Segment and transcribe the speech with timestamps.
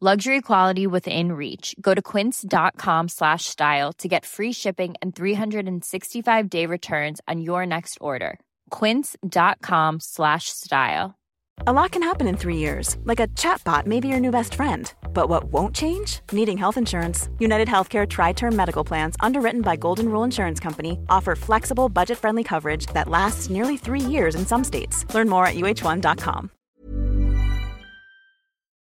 [0.00, 1.74] Luxury quality within reach.
[1.80, 7.66] Go to quince.com slash style to get free shipping and 365 day returns on your
[7.66, 8.38] next order.
[8.70, 11.18] Quince.com slash style.
[11.66, 14.54] A lot can happen in three years, like a chatbot may be your new best
[14.54, 14.92] friend.
[15.12, 16.20] But what won't change?
[16.30, 17.28] Needing health insurance.
[17.40, 22.18] United Healthcare Tri Term Medical Plans, underwritten by Golden Rule Insurance Company, offer flexible, budget
[22.18, 25.12] friendly coverage that lasts nearly three years in some states.
[25.12, 26.50] Learn more at uh1.com.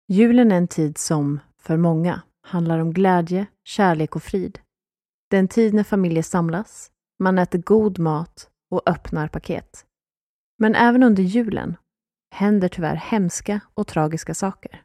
[0.08, 4.60] Julen är en tid som, för många, handlar om glädje, kärlek och frid.
[5.30, 9.86] Det är en tid när familjer samlas, man äter god mat och öppnar paket.
[10.58, 11.78] Men även under julen
[12.36, 14.84] händer tyvärr hemska och tragiska saker.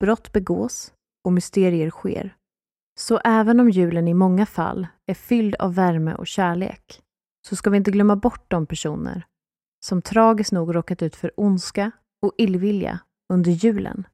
[0.00, 0.92] Brott begås
[1.24, 2.36] och mysterier sker.
[2.98, 7.02] Så även om julen i många fall är fylld av värme och kärlek
[7.48, 9.26] så ska vi inte glömma bort de personer
[9.84, 11.90] som tragiskt nog råkat ut för ondska
[12.22, 12.98] och illvilja
[13.32, 14.06] under julen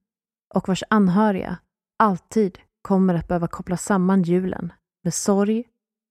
[0.54, 1.58] och vars anhöriga
[1.98, 4.72] alltid kommer att behöva koppla samman julen
[5.04, 5.64] med sorg,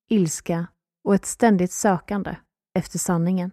[0.09, 0.67] ilska
[1.03, 2.35] och ett ständigt sökande
[2.77, 3.51] efter sanningen.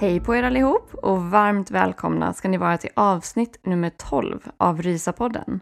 [0.00, 4.82] Hej på er allihop och varmt välkomna ska ni vara till avsnitt nummer 12 av
[4.82, 5.60] Rysapodden.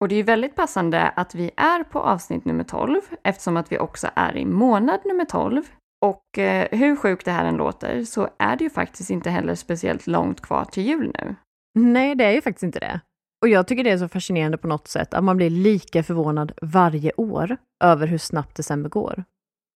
[0.00, 3.72] Och det är ju väldigt passande att vi är på avsnitt nummer 12 eftersom att
[3.72, 5.62] vi också är i månad nummer 12.
[6.02, 9.54] Och eh, hur sjukt det här än låter så är det ju faktiskt inte heller
[9.54, 11.34] speciellt långt kvar till jul nu.
[11.74, 13.00] Nej, det är ju faktiskt inte det.
[13.42, 16.52] Och jag tycker det är så fascinerande på något sätt att man blir lika förvånad
[16.62, 19.24] varje år över hur snabbt december går.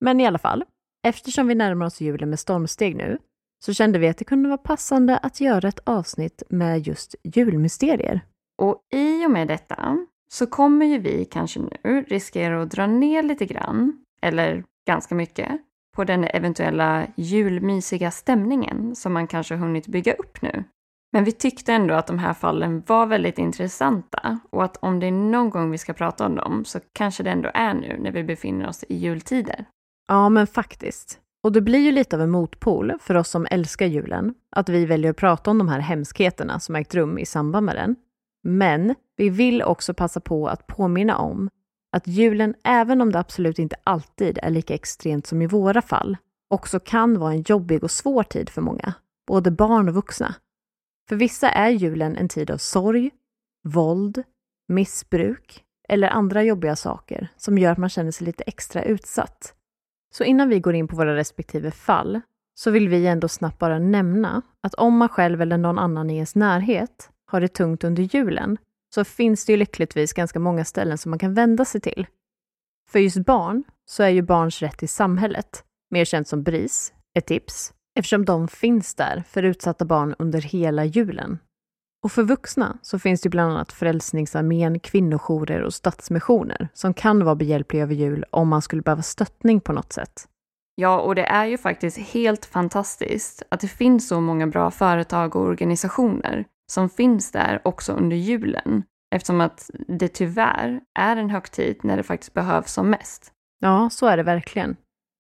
[0.00, 0.64] Men i alla fall,
[1.06, 3.18] eftersom vi närmar oss julen med stormsteg nu
[3.64, 8.20] så kände vi att det kunde vara passande att göra ett avsnitt med just julmysterier.
[8.62, 13.22] Och i och med detta så kommer ju vi kanske nu riskera att dra ner
[13.22, 15.60] lite grann, eller ganska mycket,
[15.96, 20.64] på den eventuella julmysiga stämningen som man kanske hunnit bygga upp nu.
[21.12, 25.06] Men vi tyckte ändå att de här fallen var väldigt intressanta och att om det
[25.06, 28.12] är någon gång vi ska prata om dem så kanske det ändå är nu när
[28.12, 29.64] vi befinner oss i jultider.
[30.08, 31.20] Ja, men faktiskt.
[31.44, 34.86] Och det blir ju lite av en motpol för oss som älskar julen, att vi
[34.86, 37.96] väljer att prata om de här hemskheterna som ägt rum i samband med den.
[38.42, 41.50] Men vi vill också passa på att påminna om
[41.96, 46.16] att julen, även om det absolut inte alltid är lika extremt som i våra fall,
[46.50, 48.94] också kan vara en jobbig och svår tid för många,
[49.26, 50.34] både barn och vuxna.
[51.08, 53.10] För vissa är julen en tid av sorg,
[53.68, 54.22] våld,
[54.68, 59.54] missbruk eller andra jobbiga saker som gör att man känner sig lite extra utsatt.
[60.14, 62.20] Så innan vi går in på våra respektive fall
[62.54, 66.14] så vill vi ändå snabbt bara nämna att om man själv eller någon annan i
[66.14, 68.58] ens närhet har det tungt under julen
[68.96, 72.06] så finns det ju lyckligtvis ganska många ställen som man kan vända sig till.
[72.90, 77.26] För just barn så är ju barns rätt i samhället, mer känt som BRIS, ett
[77.26, 81.38] tips eftersom de finns där för utsatta barn under hela julen.
[82.04, 87.34] Och för vuxna så finns det bland annat Frälsningsarmén, kvinnojourer och stadsmissioner som kan vara
[87.34, 90.28] behjälpliga över jul om man skulle behöva stöttning på något sätt.
[90.74, 95.36] Ja, och det är ju faktiskt helt fantastiskt att det finns så många bra företag
[95.36, 98.82] och organisationer som finns där också under julen
[99.14, 103.32] eftersom att det tyvärr är en högtid när det faktiskt behövs som mest.
[103.58, 104.76] Ja, så är det verkligen.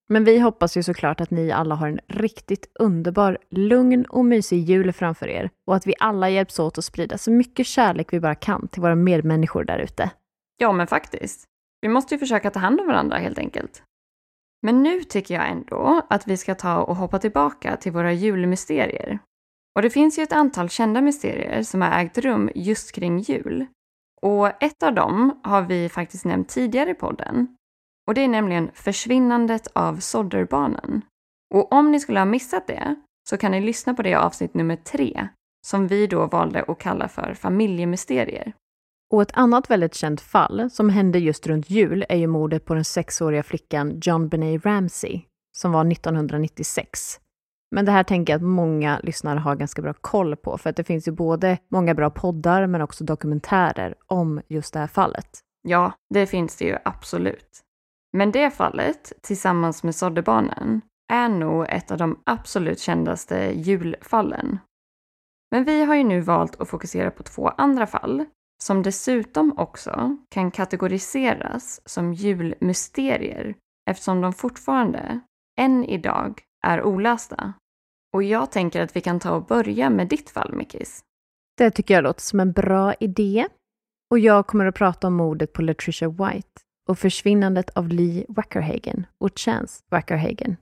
[0.08, 4.58] Men vi hoppas ju såklart att ni alla har en riktigt underbar, lugn och mysig
[4.58, 8.20] jul framför er och att vi alla hjälps åt att sprida så mycket kärlek vi
[8.20, 10.10] bara kan till våra medmänniskor där ute.
[10.56, 11.44] Ja, men faktiskt.
[11.80, 13.82] Vi måste ju försöka ta hand om varandra helt enkelt.
[14.62, 19.18] Men nu tycker jag ändå att vi ska ta och hoppa tillbaka till våra julmysterier.
[19.76, 23.66] Och det finns ju ett antal kända mysterier som har ägt rum just kring jul.
[24.22, 27.56] Och ett av dem har vi faktiskt nämnt tidigare i podden.
[28.08, 31.02] Och det är nämligen försvinnandet av Sodderbarnen.
[31.54, 32.94] Och om ni skulle ha missat det
[33.28, 35.28] så kan ni lyssna på det avsnitt nummer tre
[35.66, 38.52] som vi då valde att kalla för familjemysterier.
[39.12, 42.74] Och ett annat väldigt känt fall som hände just runt jul är ju mordet på
[42.74, 45.22] den sexåriga flickan John Benet Ramsey
[45.56, 47.20] som var 1996.
[47.76, 50.76] Men det här tänker jag att många lyssnare har ganska bra koll på för att
[50.76, 55.40] det finns ju både många bra poddar men också dokumentärer om just det här fallet.
[55.62, 57.62] Ja, det finns det ju absolut.
[58.12, 60.80] Men det fallet, tillsammans med Soddebarnen,
[61.12, 64.58] är nog ett av de absolut kändaste julfallen.
[65.50, 68.24] Men vi har ju nu valt att fokusera på två andra fall
[68.64, 73.54] som dessutom också kan kategoriseras som julmysterier
[73.90, 75.20] eftersom de fortfarande,
[75.60, 77.54] än idag, är olösta.
[78.12, 81.04] Och jag tänker att vi kan ta och börja med ditt fall, Mikis.
[81.56, 83.46] Det tycker jag låter som en bra idé.
[84.10, 89.06] Och jag kommer att prata om mordet på Latricia White och försvinnandet av Lee Wackerhagen
[89.18, 90.56] och Chance Wackerhagen.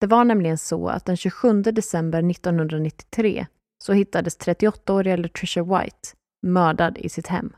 [0.00, 3.46] Det var nämligen så att den 27 december 1993
[3.78, 6.08] så hittades 38-åriga Latricia White
[6.42, 7.56] mördad i sitt hem.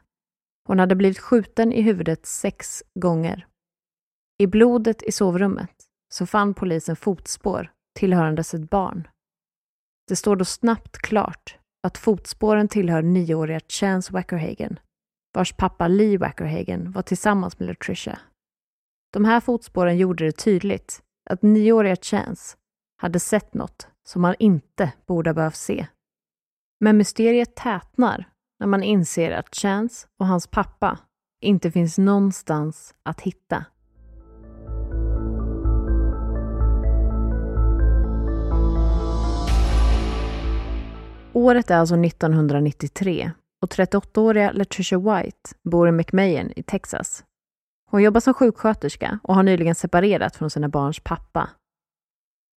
[0.68, 3.46] Hon hade blivit skjuten i huvudet sex gånger.
[4.38, 5.70] I blodet i sovrummet
[6.12, 9.08] så fann polisen fotspår tillhörandes ett barn.
[10.08, 14.78] Det står då snabbt klart att fotspåren tillhör nioåriga Chance Wackerhagen,
[15.34, 18.18] vars pappa Lee Wackerhagen var tillsammans med Latricia.
[19.12, 22.56] De här fotspåren gjorde det tydligt att nioåriga Chance
[23.02, 25.86] hade sett något som han inte borde ha behövt se.
[26.80, 28.28] Men mysteriet tätnar
[28.60, 30.98] när man inser att Chance och hans pappa
[31.40, 33.64] inte finns någonstans att hitta.
[41.36, 47.24] Året är alltså 1993 och 38-åriga Latricia White bor i McMahon i Texas.
[47.90, 51.50] Hon jobbar som sjuksköterska och har nyligen separerat från sina barns pappa.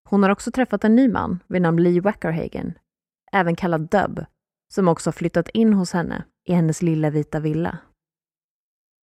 [0.10, 2.74] Hon har också träffat en ny man vid namn Lee Wackerhagen,
[3.31, 4.26] även kallad Dub,
[4.74, 7.78] som också flyttat in hos henne i hennes lilla vita villa.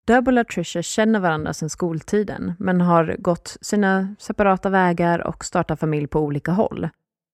[0.08, 5.80] Dub och Latricia känner varandra sedan skoltiden, men har gått sina separata vägar och startat
[5.80, 6.90] familj på olika håll.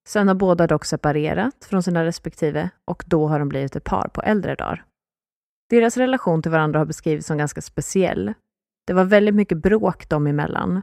[0.07, 4.07] Sen har båda dock separerat från sina respektive och då har de blivit ett par
[4.07, 4.86] på äldre dagar.
[5.69, 8.33] Deras relation till varandra har beskrivits som ganska speciell.
[8.88, 10.81] Det var väldigt mycket bråk dem emellan.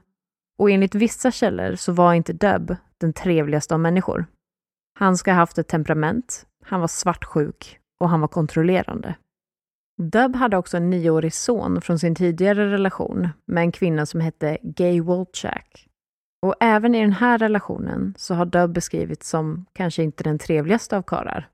[0.58, 4.26] Och enligt vissa källor så var inte Dub den trevligaste av människor.
[4.98, 9.14] Han ska ha haft ett temperament, han var svartsjuk och han var kontrollerande.
[10.02, 14.58] Dub hade också en nioårig son från sin tidigare relation med en kvinna som hette
[14.62, 15.87] Gay Wolchak.
[16.46, 20.96] Och även i den här relationen så har Dub beskrivits som kanske inte den trevligaste
[20.96, 21.48] av karlar.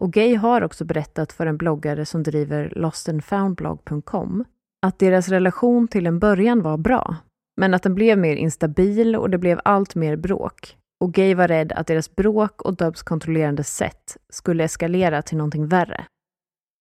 [0.00, 4.44] Och Gay har också berättat för en bloggare som driver lostandfoundblog.com
[4.86, 7.16] att deras relation till en början var bra,
[7.56, 10.76] men att den blev mer instabil och det blev allt mer bråk.
[11.00, 15.66] Och Gay var rädd att deras bråk och Dubs kontrollerande sätt skulle eskalera till någonting
[15.66, 16.04] värre.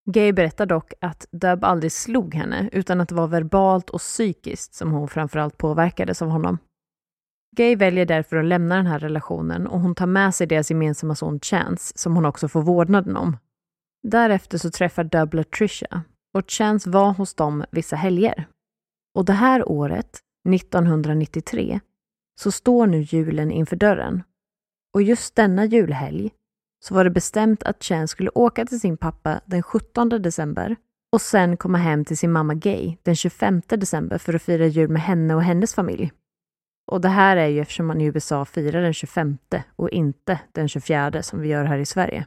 [0.10, 4.74] Gay berättar dock att Dub aldrig slog henne, utan att det var verbalt och psykiskt
[4.74, 6.58] som hon framförallt påverkades av honom.
[7.56, 11.16] Gay väljer därför att lämna den här relationen och hon tar med sig deras gemensamma
[11.16, 13.38] son Chance, som hon också får vårdnaden om.
[14.04, 16.04] Därefter så träffar Dub Trisha
[16.34, 18.48] och Chance var hos dem vissa helger.
[19.16, 20.20] Och det här året,
[20.50, 21.80] 1993,
[22.42, 24.24] så står nu julen inför dörren.
[24.94, 26.32] Och just denna julhelg
[26.86, 30.76] så var det bestämt att Chance skulle åka till sin pappa den 17 december
[31.12, 34.89] och sen komma hem till sin mamma Gay den 25 december för att fira jul
[34.89, 36.12] med henne och hennes familj.
[36.92, 39.38] Och det här är ju eftersom man i USA firar den 25
[39.75, 42.25] och inte den 24 som vi gör här i Sverige.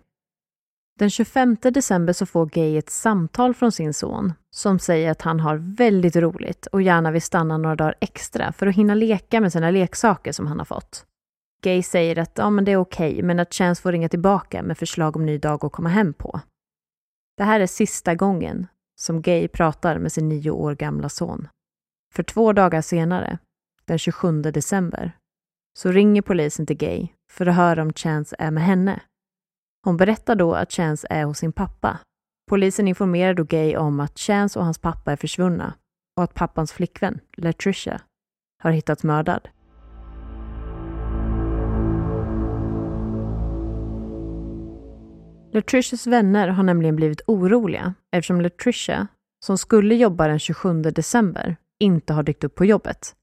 [0.99, 5.41] Den 25 december så får Gay ett samtal från sin son som säger att han
[5.41, 9.53] har väldigt roligt och gärna vill stanna några dagar extra för att hinna leka med
[9.53, 11.07] sina leksaker som han har fått.
[11.63, 14.63] Gay säger att ja, men det är okej, okay, men att Chance får ringa tillbaka
[14.63, 16.41] med förslag om ny dag att komma hem på.
[17.37, 18.67] Det här är sista gången
[19.01, 21.49] som Gay pratar med sin nio år gamla son.
[22.15, 23.39] För två dagar senare,
[23.87, 25.13] den 27 december,
[25.79, 29.01] så ringer polisen till Gay för att höra om Chance är med henne.
[29.85, 31.99] Hon berättar då att Chance är hos sin pappa.
[32.51, 35.75] Polisen informerar då Gay om att Chance och hans pappa är försvunna
[36.17, 38.01] och att pappans flickvän, Latricia,
[38.63, 39.49] har hittats mördad.
[45.53, 49.07] Latricias vänner har nämligen blivit oroliga eftersom Latricia,
[49.45, 53.15] som skulle jobba den 27 december, inte har dykt upp på jobbet.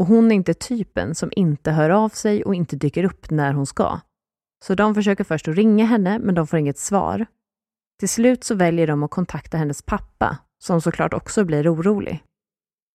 [0.00, 3.52] Och hon är inte typen som inte hör av sig och inte dyker upp när
[3.52, 4.00] hon ska.
[4.64, 7.26] Så de försöker först att ringa henne, men de får inget svar.
[7.98, 12.24] Till slut så väljer de att kontakta hennes pappa, som såklart också blir orolig.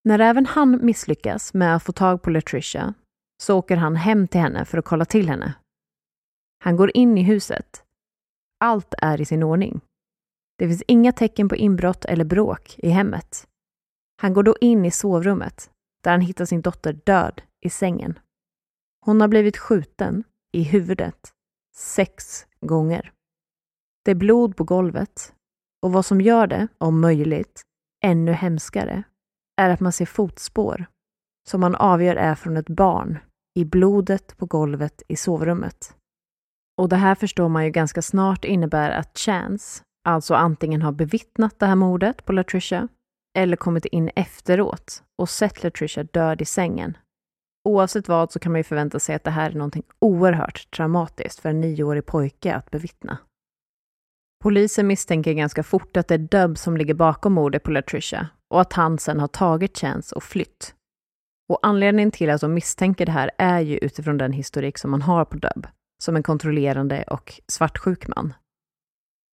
[0.04, 2.94] När även han misslyckas med att få tag på Latricia
[3.44, 5.54] så åker han hem till henne för att kolla till henne.
[6.64, 7.84] Han går in i huset
[8.60, 9.82] Allt är i sin ordning.
[10.58, 13.48] Det finns inga tecken på inbrott eller bråk i hemmet.
[14.22, 15.72] Han går då in i sovrummet
[16.06, 18.20] där han hittar sin dotter död i sängen.
[19.06, 21.34] Hon har blivit skjuten i huvudet
[21.76, 23.12] sex gånger.
[24.04, 25.34] Det är blod på golvet
[25.82, 27.62] och vad som gör det, om möjligt,
[28.04, 29.04] ännu hemskare
[29.62, 30.86] är att man ser fotspår
[31.48, 33.20] som man avgör är från ett barn
[33.56, 35.96] i blodet på golvet i sovrummet.
[36.78, 41.60] Och det här förstår man ju ganska snart innebär att Chance alltså antingen har bevittnat
[41.60, 42.88] det här mordet på Latricia
[43.36, 46.98] eller kommit in efteråt och sett Latricia död i sängen.
[47.64, 51.40] Oavsett vad så kan man ju förvänta sig att det här är någonting oerhört traumatiskt
[51.40, 53.18] för en nioårig pojke att bevittna.
[54.44, 58.62] Polisen misstänker ganska fort att det är Dub som ligger bakom mordet på Latricia och
[58.62, 60.76] att han sen har tagit Chance och flytt.
[61.50, 65.02] Och anledningen till att de misstänker det här är ju utifrån den historik som man
[65.02, 65.68] har på Dub,
[66.04, 68.34] som en kontrollerande och svartsjuk man.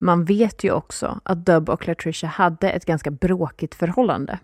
[0.04, 4.38] Man vet ju också att Dub och Latricia hade ett ganska bråkigt förhållande.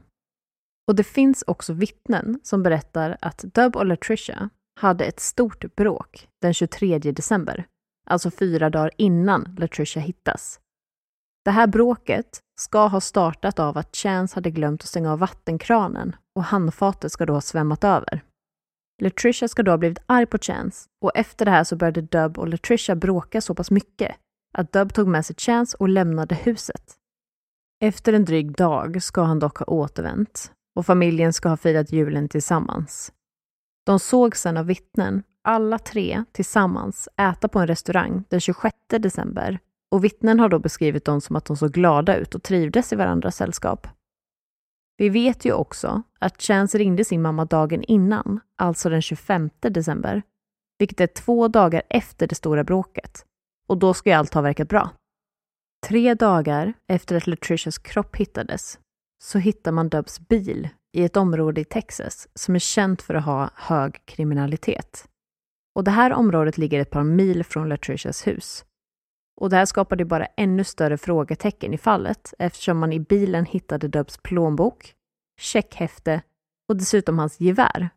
[0.89, 4.51] Och det finns också vittnen som berättar att Dub och Latricia
[4.81, 7.67] hade ett stort bråk den 23 december,
[8.11, 10.61] alltså fyra dagar innan Latricia hittas.
[11.45, 16.17] Det här bråket ska ha startat av att Chance hade glömt att stänga av vattenkranen
[16.35, 18.25] och handfatet ska då ha svämmat över.
[19.03, 22.39] Latricia ska då ha blivit arg på Chance och efter det här så började Dub
[22.39, 24.17] och Latricia bråka så pass mycket
[24.53, 26.95] att Dub tog med sig Chance och lämnade huset.
[27.81, 32.29] Efter en dryg dag ska han dock ha återvänt och familjen ska ha firat julen
[32.29, 33.13] tillsammans.
[33.87, 39.59] De såg sedan av vittnen, alla tre tillsammans, äta på en restaurang den 26 december
[39.91, 42.97] och vittnen har då beskrivit dem som att de såg glada ut och trivdes i
[42.97, 43.87] varandras sällskap.
[44.97, 50.23] Vi vet ju också att Chance ringde sin mamma dagen innan, alltså den 25 december,
[50.79, 53.25] vilket är två dagar efter det stora bråket.
[53.69, 54.91] Och då ska ju allt ha verkat bra.
[55.87, 58.79] Tre dagar efter att Latricias kropp hittades
[59.25, 63.25] så hittar man Dubs bil i ett område i Texas som är känt för att
[63.25, 65.09] ha hög kriminalitet.
[65.75, 68.65] Och det här området ligger ett par mil från Latricias hus.
[69.41, 73.89] Och det här skapade bara ännu större frågetecken i fallet eftersom man i bilen hittade
[73.89, 74.95] Dubs plånbok,
[75.41, 76.23] checkhäfte
[76.69, 77.91] och dessutom hans gevär.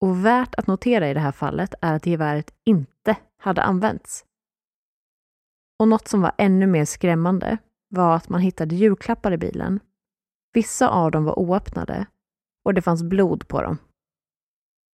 [0.00, 4.24] Och värt att notera i det här fallet är att geväret inte hade använts.
[5.78, 7.58] Och något som var ännu mer skrämmande
[7.88, 9.80] var att man hittade julklappar i bilen.
[10.52, 12.06] Vissa av dem var oöppnade
[12.64, 13.78] och det fanns blod på dem.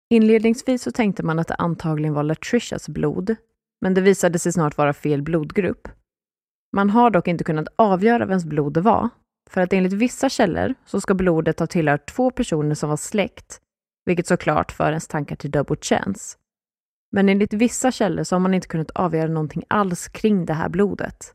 [0.10, 3.36] Inledningsvis så tänkte man att det antagligen var Latricias blod
[3.84, 5.88] men det visade sig snart vara fel blodgrupp.
[6.76, 9.10] Man har dock inte kunnat avgöra vems blod det var,
[9.50, 13.62] för att enligt vissa källor så ska blodet ha tillhört två personer som var släkt,
[14.06, 16.38] vilket såklart för ens tankar till double chance.
[17.16, 20.70] Men enligt vissa källor så har man inte kunnat avgöra någonting alls kring det här
[20.70, 21.34] blodet.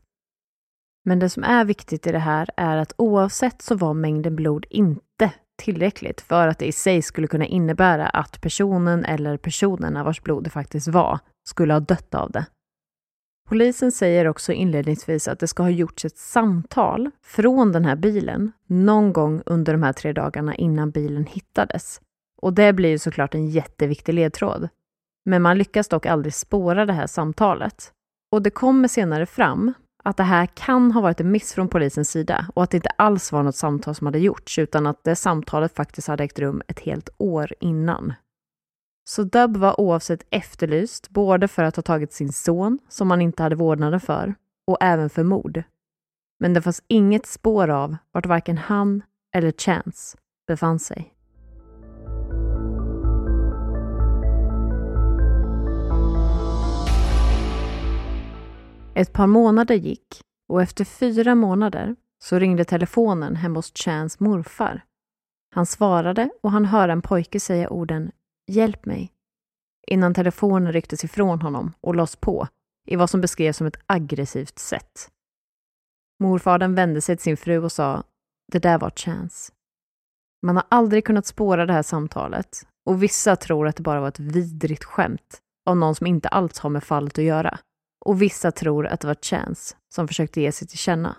[1.05, 4.65] Men det som är viktigt i det här är att oavsett så var mängden blod
[4.69, 10.21] inte tillräckligt för att det i sig skulle kunna innebära att personen eller personerna vars
[10.21, 12.45] blod det faktiskt var skulle ha dött av det.
[13.49, 18.51] Polisen säger också inledningsvis att det ska ha gjorts ett samtal från den här bilen
[18.67, 22.01] någon gång under de här tre dagarna innan bilen hittades.
[22.41, 24.69] Och det blir ju såklart en jätteviktig ledtråd.
[25.29, 27.93] Men man lyckas dock aldrig spåra det här samtalet.
[28.31, 32.09] Och det kommer senare fram att det här kan ha varit en miss från polisens
[32.09, 35.15] sida och att det inte alls var något samtal som hade gjorts utan att det
[35.15, 38.13] samtalet faktiskt hade ägt rum ett helt år innan.
[39.09, 43.43] Så Dub var oavsett efterlyst, både för att ha tagit sin son, som han inte
[43.43, 44.35] hade vårdnaden för,
[44.67, 45.63] och även för mord.
[46.39, 49.03] Men det fanns inget spår av vart varken han
[49.35, 50.17] eller Chance
[50.47, 51.13] befann sig.
[58.93, 64.85] Ett par månader gick och efter fyra månader så ringde telefonen hemma hos Chans morfar.
[65.55, 68.11] Han svarade och han hörde en pojke säga orden
[68.47, 69.11] Hjälp mig.
[69.87, 72.47] Innan telefonen rycktes ifrån honom och lades på
[72.87, 75.11] i vad som beskrevs som ett aggressivt sätt.
[76.19, 78.03] Morfadern vände sig till sin fru och sa
[78.51, 79.51] Det där var Chans”.
[80.41, 84.07] Man har aldrig kunnat spåra det här samtalet och vissa tror att det bara var
[84.07, 87.59] ett vidrigt skämt av någon som inte alls har med fallet att göra.
[88.05, 91.15] Och vissa tror att det var Chance som försökte ge sig till känna.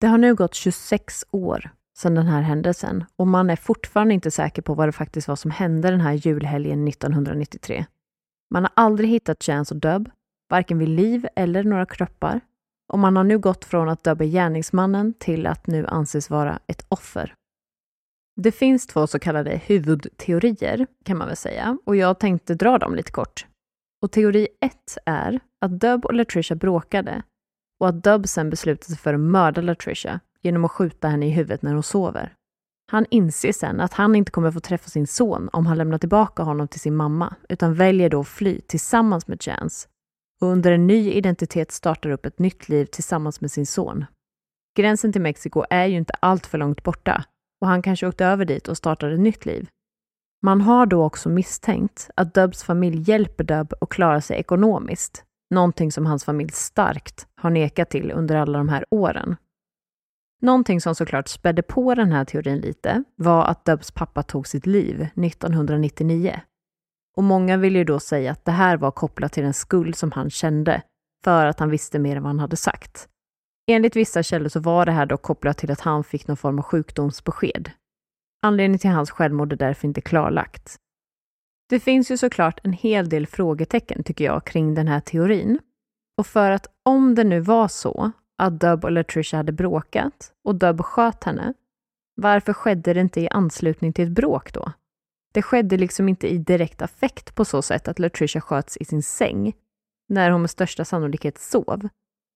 [0.00, 4.30] Det har nu gått 26 år sedan den här händelsen och man är fortfarande inte
[4.30, 7.86] säker på vad det faktiskt var som hände den här julhelgen 1993.
[8.50, 10.10] Man har aldrig hittat Chance och Dub,
[10.50, 12.40] varken vid liv eller några kroppar.
[12.92, 16.60] Och man har nu gått från att Dub är gärningsmannen till att nu anses vara
[16.66, 17.34] ett offer.
[18.36, 22.94] Det finns två så kallade huvudteorier kan man väl säga och jag tänkte dra dem
[22.94, 23.46] lite kort.
[24.02, 27.22] Och teori ett är att Dub och Latricia bråkade
[27.80, 31.30] och att Dub sen beslutade sig för att mörda Latricia genom att skjuta henne i
[31.30, 32.34] huvudet när hon sover.
[32.90, 36.42] Han inser sen att han inte kommer få träffa sin son om han lämnar tillbaka
[36.42, 39.88] honom till sin mamma, utan väljer då att fly tillsammans med Chance
[40.40, 44.04] och under en ny identitet startar upp ett nytt liv tillsammans med sin son.
[44.76, 47.24] Gränsen till Mexiko är ju inte allt för långt borta
[47.60, 49.68] och han kanske åkte över dit och startade ett nytt liv.
[50.42, 55.92] Man har då också misstänkt att Dubs familj hjälper Dub att klara sig ekonomiskt, någonting
[55.92, 59.36] som hans familj starkt har nekat till under alla de här åren.
[60.42, 64.66] Någonting som såklart spädde på den här teorin lite var att Dubs pappa tog sitt
[64.66, 66.40] liv 1999.
[67.16, 70.12] Och många vill ju då säga att det här var kopplat till en skuld som
[70.12, 70.82] han kände
[71.24, 73.08] för att han visste mer än vad han hade sagt.
[73.66, 76.58] Enligt vissa källor så var det här dock kopplat till att han fick någon form
[76.58, 77.70] av sjukdomsbesked.
[78.42, 80.76] Anledningen till hans självmord är därför inte klarlagt.
[81.68, 85.58] Det finns ju såklart en hel del frågetecken tycker jag kring den här teorin.
[86.18, 90.54] Och för att om det nu var så att Dub och Latricia hade bråkat och
[90.54, 91.54] Dub sköt henne,
[92.14, 94.72] varför skedde det inte i anslutning till ett bråk då?
[95.32, 99.02] Det skedde liksom inte i direkt affekt på så sätt att Latricia sköts i sin
[99.02, 99.52] säng,
[100.08, 101.88] när hon med största sannolikhet sov.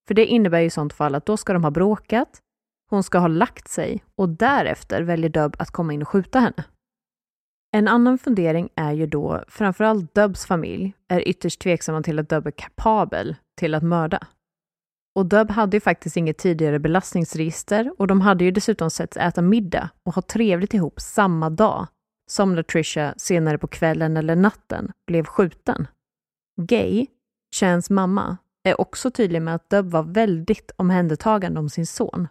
[0.07, 2.41] För det innebär ju i sånt fall att då ska de ha bråkat,
[2.89, 6.63] hon ska ha lagt sig och därefter väljer Dubb att komma in och skjuta henne.
[7.71, 12.47] En annan fundering är ju då, framförallt Dubbs familj är ytterst tveksamma till att Dubb
[12.47, 14.27] är kapabel till att mörda.
[15.15, 19.41] Och Dubb hade ju faktiskt inget tidigare belastningsregister och de hade ju dessutom setts äta
[19.41, 21.87] middag och ha trevligt ihop samma dag
[22.31, 25.87] som Latricia senare på kvällen eller natten blev skjuten.
[26.61, 27.07] Gay,
[27.55, 32.27] Chans mamma, är också tydlig med att Dubb var väldigt omhändertagande om sin son.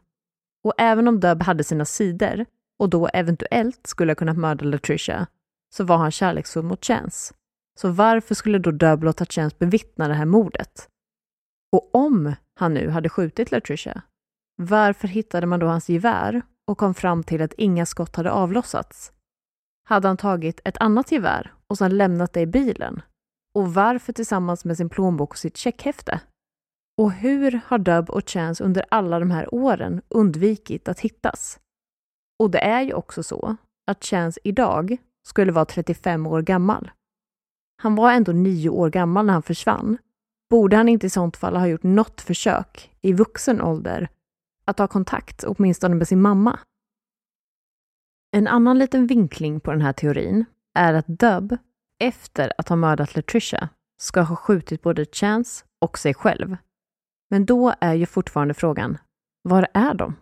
[0.65, 2.47] Och även om Dub hade sina sidor
[2.79, 5.27] och då eventuellt skulle ha kunnat mörda Latricia
[5.75, 7.35] så var han kärleksfull mot Chance.
[7.81, 10.89] Så varför skulle då Dub låta Chance bevittna det här mordet?
[11.73, 14.03] Och om han nu hade skjutit Latricia,
[14.57, 19.13] varför hittade man då hans gevär och kom fram till att inga skott hade avlossats?
[19.89, 23.03] Hade han tagit ett annat gevär och sedan lämnat det i bilen?
[23.55, 26.21] Och varför tillsammans med sin plånbok och sitt checkhäfte?
[26.99, 31.61] Och hur har Dub och Chance under alla de här åren undvikit att hittas?
[32.39, 36.91] Och det är ju också så att Chance idag skulle vara 35 år gammal.
[37.83, 39.99] Han var ändå nio år gammal när han försvann.
[40.51, 44.09] Borde han inte i sånt fall ha gjort något försök i vuxen ålder
[44.65, 46.59] att ha kontakt åtminstone med sin mamma?
[48.37, 50.45] En annan liten vinkling på den här teorin
[50.79, 51.57] är att Dub,
[52.01, 53.69] efter att ha mördat Latricia,
[54.01, 56.57] ska ha skjutit både Chance och sig själv.
[57.35, 58.99] Men då är ju fortfarande frågan,
[59.43, 60.17] var är de?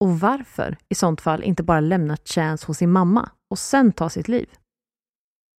[0.00, 4.08] Och varför i sånt fall inte bara lämna Chance hos sin mamma och sen ta
[4.08, 4.50] sitt liv?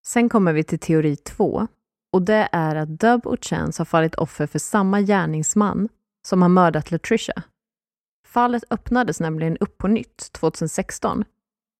[0.06, 1.66] Sen kommer vi till teori två
[2.12, 5.88] och det är att Dub och Chance har fallit offer för samma gärningsman
[6.28, 7.42] som har mördat Latricia.
[8.26, 11.24] Fallet öppnades nämligen upp på nytt 2016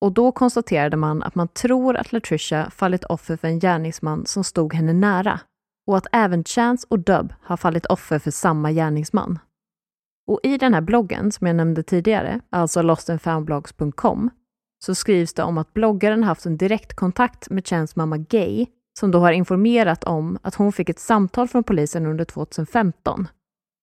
[0.00, 4.44] och då konstaterade man att man tror att Latricia fallit offer för en gärningsman som
[4.44, 5.40] stod henne nära
[5.86, 9.38] och att även Chance och Dub har fallit offer för samma gärningsman.
[10.26, 14.30] Och i den här bloggen som jag nämnde tidigare, alltså lostandfoundblogs.com,
[14.84, 18.66] så skrivs det om att bloggaren haft en direktkontakt med Chans mamma Gay
[18.98, 23.28] som då har informerat om att hon fick ett samtal från polisen under 2015.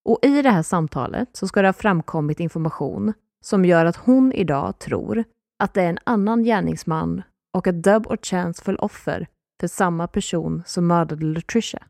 [0.09, 3.13] Och i det här samtalet så ska det ha framkommit information
[3.45, 5.23] som gör att hon idag tror
[5.63, 7.21] att det är en annan gärningsman
[7.53, 9.27] och att Dub och Chance föll offer
[9.61, 11.83] för samma person som mördade Latricia.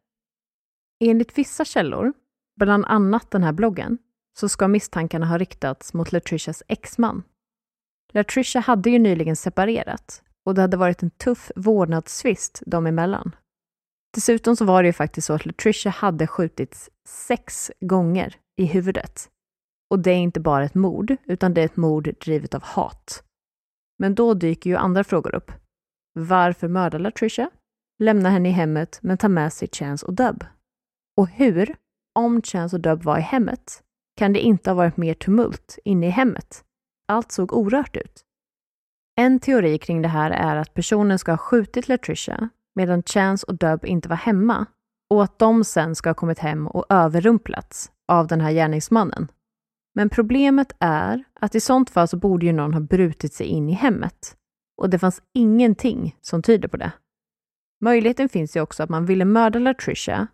[1.06, 2.13] Enligt vissa källor,
[2.60, 3.98] bland annat den här bloggen,
[4.39, 7.24] så ska misstankarna ha riktats mot Latricias exman.
[8.13, 13.36] Latricia hade ju nyligen separerat och det hade varit en tuff vårdnadstvist dem emellan.
[14.13, 19.30] Dessutom så var det ju faktiskt så att Latricia hade skjutits sex gånger i huvudet.
[19.89, 23.24] Och det är inte bara ett mord, utan det är ett mord drivet av hat.
[24.00, 25.52] Men då dyker ju andra frågor upp.
[26.13, 27.50] Varför mörda Latricia?
[28.00, 30.46] Lämna henne i hemmet men ta med sig Chance och Dub?
[31.17, 31.76] Och hur,
[32.15, 33.84] om Chance och Dub var i hemmet,
[34.17, 36.63] kan det inte ha varit mer tumult inne i hemmet?
[37.08, 38.26] Allt såg orört ut.
[39.15, 43.58] En teori kring det här är att personen ska ha skjutit Latricia medan Chance och
[43.58, 44.65] Dub inte var hemma
[45.10, 49.32] och att de sen ska ha kommit hem och överrumplats av den här gärningsmannen.
[49.95, 53.69] Men problemet är att i sånt fall så borde ju någon ha brutit sig in
[53.69, 54.38] i hemmet
[54.78, 56.91] och det fanns ingenting som tyder på det.
[57.82, 60.28] Möjligheten finns ju också att man ville mörda Latricia,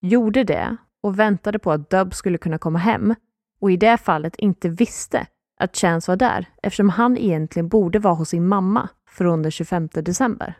[0.00, 3.14] gjorde det och väntade på att Dub skulle kunna komma hem
[3.60, 5.26] och i det fallet inte visste
[5.60, 9.88] att Chance var där eftersom han egentligen borde vara hos sin mamma från den 25
[9.92, 10.54] december.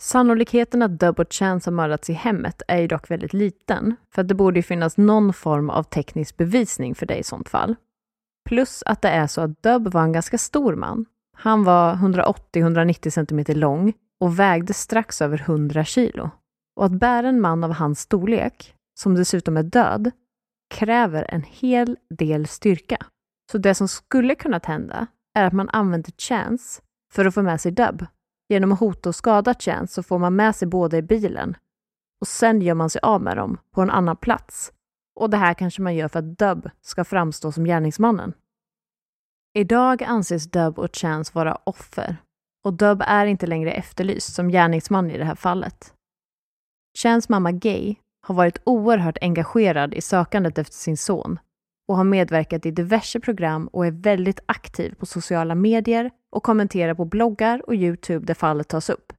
[0.00, 4.22] Sannolikheten att Dub och Chance har mördats i hemmet är ju dock väldigt liten, för
[4.22, 7.76] att det borde ju finnas någon form av teknisk bevisning för det i sånt fall.
[8.48, 11.06] Plus att det är så att Dub var en ganska stor man.
[11.36, 16.30] Han var 180-190 cm lång och vägde strax över 100 kilo.
[16.76, 20.10] Och att bära en man av hans storlek, som dessutom är död,
[20.74, 23.06] kräver en hel del styrka.
[23.52, 25.06] Så det som skulle kunnat hända
[25.38, 28.06] är att man använder Chance för att få med sig Dub.
[28.48, 31.56] Genom att hota och skada Chance så får man med sig båda i bilen
[32.20, 34.72] och sen gör man sig av med dem på en annan plats.
[35.20, 38.32] Och det här kanske man gör för att Dub ska framstå som gärningsmannen.
[39.54, 42.16] Idag anses Dub och Chance vara offer
[42.64, 45.94] och Dub är inte längre efterlyst som gärningsman i det här fallet.
[46.98, 51.38] Chans mamma Gay har varit oerhört engagerad i sökandet efter sin son
[51.88, 56.94] och har medverkat i diverse program och är väldigt aktiv på sociala medier och kommenterar
[56.94, 59.12] på bloggar och Youtube där fallet tas upp.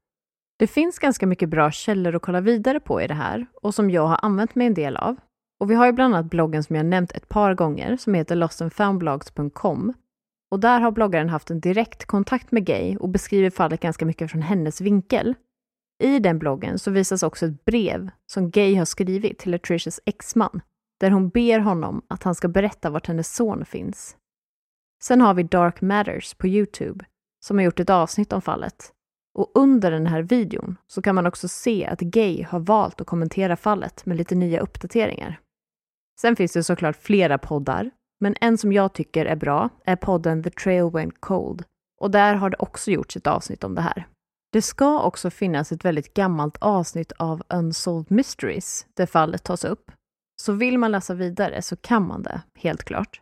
[0.59, 3.89] Det finns ganska mycket bra källor att kolla vidare på i det här och som
[3.91, 5.15] jag har använt mig en del av.
[5.59, 8.35] Och vi har ju bland annat bloggen som jag nämnt ett par gånger som heter
[8.35, 9.93] lostandfoundblogs.com
[10.51, 14.31] och där har bloggaren haft en direkt kontakt med Gay och beskriver fallet ganska mycket
[14.31, 15.35] från hennes vinkel.
[16.01, 20.61] I den bloggen så visas också ett brev som Gay har skrivit till Latricias exman
[20.99, 24.17] där hon ber honom att han ska berätta vart hennes son finns.
[25.03, 27.05] Sen har vi Dark Matters på Youtube
[27.45, 28.93] som har gjort ett avsnitt om fallet.
[29.33, 33.07] Och under den här videon så kan man också se att Gay har valt att
[33.07, 35.39] kommentera fallet med lite nya uppdateringar.
[36.21, 40.43] Sen finns det såklart flera poddar, men en som jag tycker är bra är podden
[40.43, 41.63] The Trail Went Cold.
[41.99, 44.07] Och där har det också gjorts ett avsnitt om det här.
[44.53, 49.91] Det ska också finnas ett väldigt gammalt avsnitt av Unsolved Mysteries där fallet tas upp.
[50.41, 53.21] Så vill man läsa vidare så kan man det, helt klart.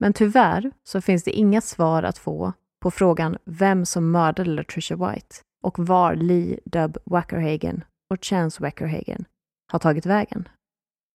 [0.00, 4.96] Men tyvärr så finns det inga svar att få på frågan vem som mördade Latricia
[4.96, 9.24] White och var Lee Dub Wackerhagen och Chance Wackerhagen
[9.72, 10.48] har tagit vägen.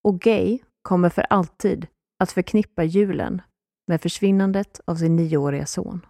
[0.04, 1.88] Och Gay kommer för alltid
[2.20, 3.42] att förknippa julen
[3.88, 6.06] med försvinnandet av sin nioåriga son.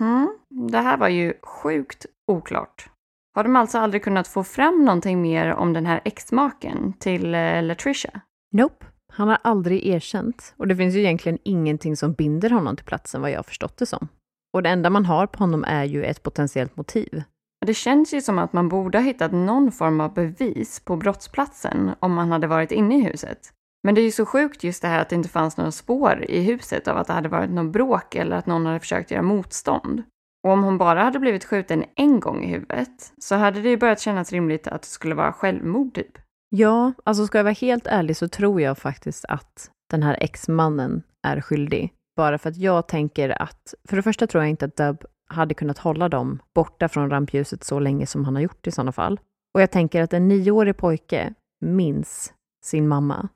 [0.00, 0.38] Mhm.
[0.70, 2.90] Det här var ju sjukt oklart.
[3.34, 7.62] Har de alltså aldrig kunnat få fram någonting mer om den här exmaken till eh,
[7.62, 8.20] Latricia?
[8.52, 8.86] Nope.
[9.12, 13.20] Han har aldrig erkänt och det finns ju egentligen ingenting som binder honom till platsen
[13.20, 14.08] vad jag förstått det som.
[14.52, 17.22] Och det enda man har på honom är ju ett potentiellt motiv.
[17.66, 21.90] Det känns ju som att man borde ha hittat någon form av bevis på brottsplatsen
[22.00, 23.38] om man hade varit inne i huset.
[23.84, 26.24] Men det är ju så sjukt just det här att det inte fanns några spår
[26.28, 29.22] i huset av att det hade varit något bråk eller att någon hade försökt göra
[29.22, 30.02] motstånd.
[30.44, 33.76] Och om hon bara hade blivit skjuten en gång i huvudet så hade det ju
[33.76, 36.18] börjat kännas rimligt att det skulle vara självmord typ.
[36.50, 41.02] Ja, alltså ska jag vara helt ärlig så tror jag faktiskt att den här ex-mannen
[41.26, 41.92] är skyldig.
[42.16, 45.54] Bara för att jag tänker att, för det första tror jag inte att Dub hade
[45.54, 49.20] kunnat hålla dem borta från rampljuset så länge som han har gjort i sådana fall.
[49.54, 52.32] Och jag tänker att en nioårig pojke minns
[52.64, 53.28] sin mamma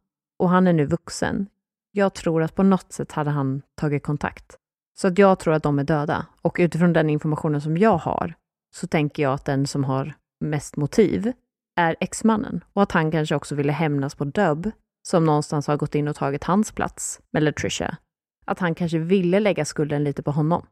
[0.42, 1.46] och han är nu vuxen.
[1.92, 4.56] Jag tror att på något sätt hade han tagit kontakt.
[4.98, 6.26] Så att jag tror att de är döda.
[6.42, 8.34] Och utifrån den informationen som jag har
[8.74, 11.32] så tänker jag att den som har mest motiv
[11.76, 14.70] är exmannen och att han kanske också ville hämnas på Dubb
[15.08, 17.96] som någonstans har gått in och tagit hans plats med Latricia.
[18.44, 20.66] Att han kanske ville lägga skulden lite på honom.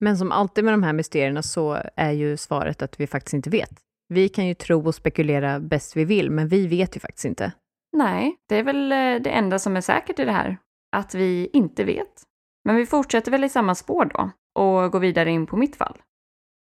[0.00, 3.50] Men som alltid med de här mysterierna så är ju svaret att vi faktiskt inte
[3.50, 3.80] vet.
[4.08, 7.52] Vi kan ju tro och spekulera bäst vi vill, men vi vet ju faktiskt inte.
[7.96, 10.58] Nej, det är väl eh, det enda som är säkert i det här.
[10.96, 12.22] Att vi inte vet.
[12.64, 14.30] Men vi fortsätter väl i samma spår då
[14.62, 15.98] och går vidare in på mitt fall.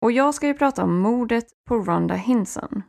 [0.03, 2.83] Och jag ska ju prata om mordet på Rhonda Hinson.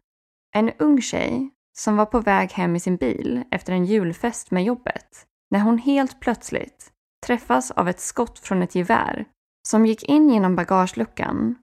[0.56, 4.64] En ung tjej som var på väg hem i sin bil efter en julfest med
[4.64, 6.92] jobbet när hon helt plötsligt
[7.26, 9.26] träffas av ett skott från ett gevär
[9.68, 11.56] som gick in genom bagageluckan,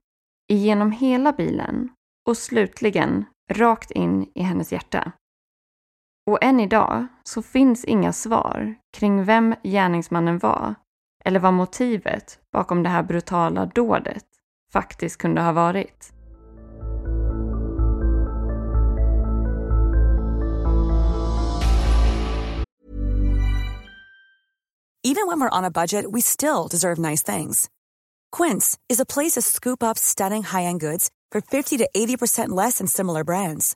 [0.51, 1.89] igenom hela bilen
[2.27, 5.11] och slutligen rakt in i hennes hjärta.
[6.29, 10.75] Och än idag så finns inga svar kring vem gärningsmannen var
[11.25, 14.25] eller vad motivet bakom det här brutala dådet
[14.73, 16.13] faktiskt kunde ha varit.
[25.03, 27.69] Even when we're on a budget we still deserve nice things.
[28.37, 32.77] Quince is a place to scoop up stunning high-end goods for 50 to 80% less
[32.77, 33.75] than similar brands.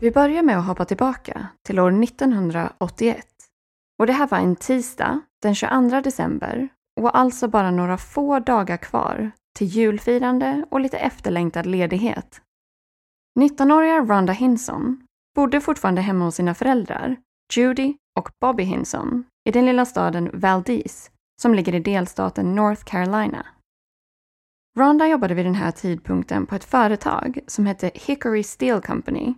[0.00, 3.26] Vi börjar med att hoppa tillbaka till år 1981.
[3.98, 6.68] Och det här var en tisdag den 22 december
[7.00, 12.40] och alltså bara några få dagar kvar till julfirande och lite efterlängtad ledighet.
[13.40, 15.06] 19-åriga Rhonda Hinson
[15.36, 17.16] bodde fortfarande hemma hos sina föräldrar,
[17.52, 21.10] Judy och Bobby Hinson, i den lilla staden Valdez
[21.42, 23.46] som ligger i delstaten North Carolina.
[24.78, 29.34] Rhonda jobbade vid den här tidpunkten på ett företag som hette Hickory Steel Company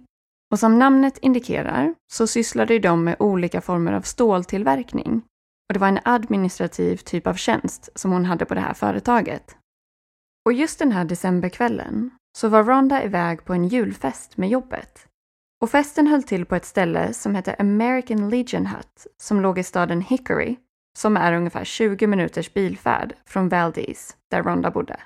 [0.50, 5.22] och som namnet indikerar så sysslade de med olika former av ståltillverkning
[5.68, 9.56] och det var en administrativ typ av tjänst som hon hade på det här företaget.
[10.44, 15.06] Och just den här decemberkvällen så var Rhonda iväg på en julfest med jobbet.
[15.60, 19.62] Och festen höll till på ett ställe som hette American Legion Hut som låg i
[19.62, 20.56] staden Hickory
[20.98, 25.00] som är ungefär 20 minuters bilfärd från Valdez där Rhonda bodde.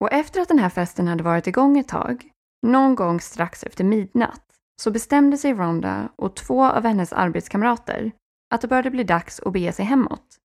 [0.00, 2.30] Och efter att den här festen hade varit igång ett tag,
[2.64, 4.42] någon gång strax efter midnatt,
[4.82, 8.12] så bestämde sig Rhonda och två av hennes arbetskamrater
[8.54, 10.38] att det började bli dags att bege sig hemåt.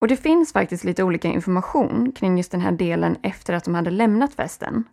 [0.00, 3.74] Och det finns faktiskt lite olika information kring just den här delen efter att de
[3.74, 4.84] hade lämnat festen.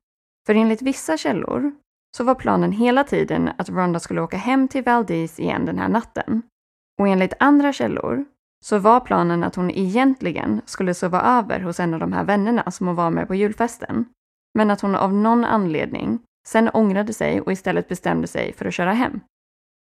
[0.48, 1.72] För enligt vissa källor
[2.18, 5.90] så var planen hela tiden att Rhonda skulle åka hem till Valdez igen den här
[5.90, 6.42] natten.
[7.00, 8.26] Och enligt andra källor
[8.66, 12.72] så var planen att hon egentligen skulle sova över hos en av de här vännerna
[12.72, 14.06] som hon var med på julfesten.
[14.54, 18.74] Men att hon av någon anledning sen ångrade sig och istället bestämde sig för att
[18.74, 19.20] köra hem.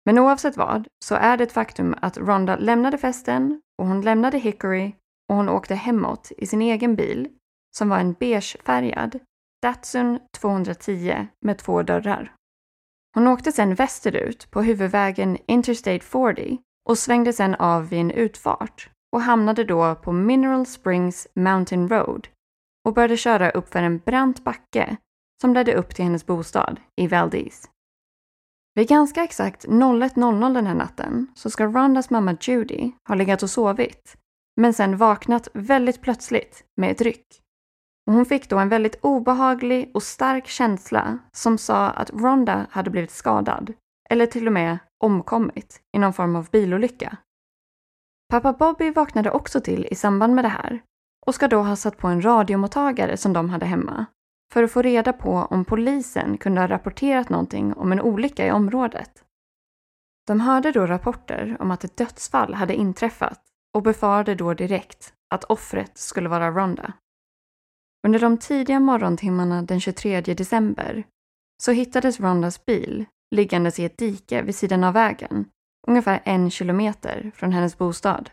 [0.06, 4.38] Men oavsett vad så är det ett faktum att Rhonda lämnade festen och hon lämnade
[4.38, 4.96] Hickory
[5.30, 7.30] och hon åkte hemåt i sin egen bil
[7.78, 9.20] som var en beigefärgad
[9.62, 12.36] Datsun 210 med två dörrar.
[13.16, 16.58] Hon åkte sedan västerut på huvudvägen Interstate 40
[16.90, 22.28] och svängde sedan av vid en utfart och hamnade då på Mineral Springs Mountain Road
[22.86, 24.98] och började köra uppför en brant backe
[25.44, 27.70] som ledde upp till hennes bostad i Valdez.
[28.76, 33.50] Vid ganska exakt 01.00 den här natten så ska Rondas mamma Judy ha legat och
[33.50, 34.16] sovit
[34.62, 37.26] men sen vaknat väldigt plötsligt med ett ryck.
[38.08, 42.90] Och hon fick då en väldigt obehaglig och stark känsla som sa att Ronda hade
[42.90, 43.74] blivit skadad
[44.10, 47.18] eller till och med omkommit i någon form av bilolycka.
[48.30, 50.82] Pappa Bobby vaknade också till i samband med det här
[51.26, 54.06] och ska då ha satt på en radiomottagare som de hade hemma
[54.54, 58.52] för att få reda på om polisen kunde ha rapporterat någonting om en olycka i
[58.52, 59.24] området.
[60.28, 63.42] De hörde då rapporter om att ett dödsfall hade inträffat
[63.76, 66.94] och befarade då direkt att offret skulle vara Ronda.
[68.08, 71.04] Under de tidiga morgontimmarna den 23 december
[71.64, 75.46] så hittades Rondas bil liggandes i ett dike vid sidan av vägen,
[75.88, 78.30] ungefär en kilometer från hennes bostad.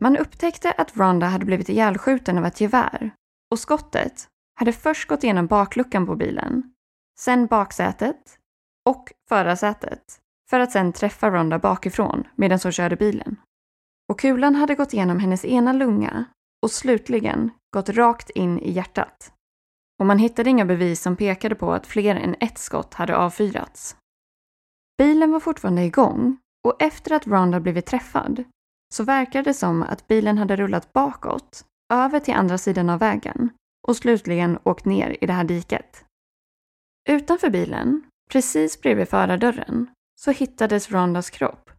[0.00, 3.10] Man upptäckte att Ronda hade blivit ihjälskjuten av ett gevär
[3.50, 6.72] och skottet hade först gått igenom bakluckan på bilen,
[7.20, 8.38] sen baksätet
[8.88, 10.18] och förarsätet
[10.50, 13.36] för att sen träffa Ronda bakifrån medan hon körde bilen.
[14.08, 16.24] Och kulan hade gått igenom hennes ena lunga
[16.62, 19.32] och slutligen gått rakt in i hjärtat.
[20.00, 23.96] Och man hittade inga bevis som pekade på att fler än ett skott hade avfyrats.
[24.98, 28.44] Bilen var fortfarande igång och efter att Ronda blivit träffad
[28.94, 33.50] så verkade det som att bilen hade rullat bakåt, över till andra sidan av vägen
[33.88, 36.04] och slutligen åkt ner i det här diket.
[37.08, 41.70] Utanför bilen, precis bredvid förardörren, så hittades Rondas kropp.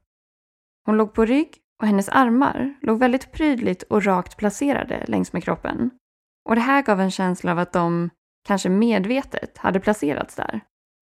[0.86, 5.44] Hon låg på rygg och hennes armar låg väldigt prydligt och rakt placerade längs med
[5.44, 5.90] kroppen.
[6.50, 8.10] Och det här gav en känsla av att de,
[8.48, 10.62] kanske medvetet, hade placerats där.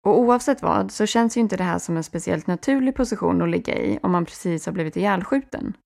[0.07, 3.49] Och oavsett vad så känns ju inte det här som en speciellt naturlig position att
[3.49, 5.77] ligga i om man precis har blivit ihjälskjuten.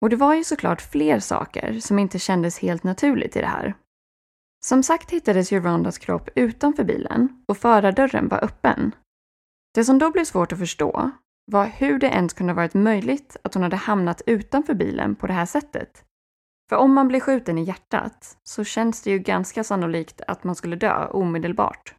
[0.00, 3.74] Och det var ju såklart fler saker som inte kändes helt naturligt i det här.
[4.64, 8.94] Som sagt hittades ju Rondas kropp utanför bilen och förardörren var öppen.
[9.74, 11.10] Det som då blev svårt att förstå
[11.52, 15.32] var hur det ens kunde varit möjligt att hon hade hamnat utanför bilen på det
[15.32, 16.04] här sättet.
[16.68, 20.54] För om man blir skjuten i hjärtat så känns det ju ganska sannolikt att man
[20.54, 21.94] skulle dö omedelbart.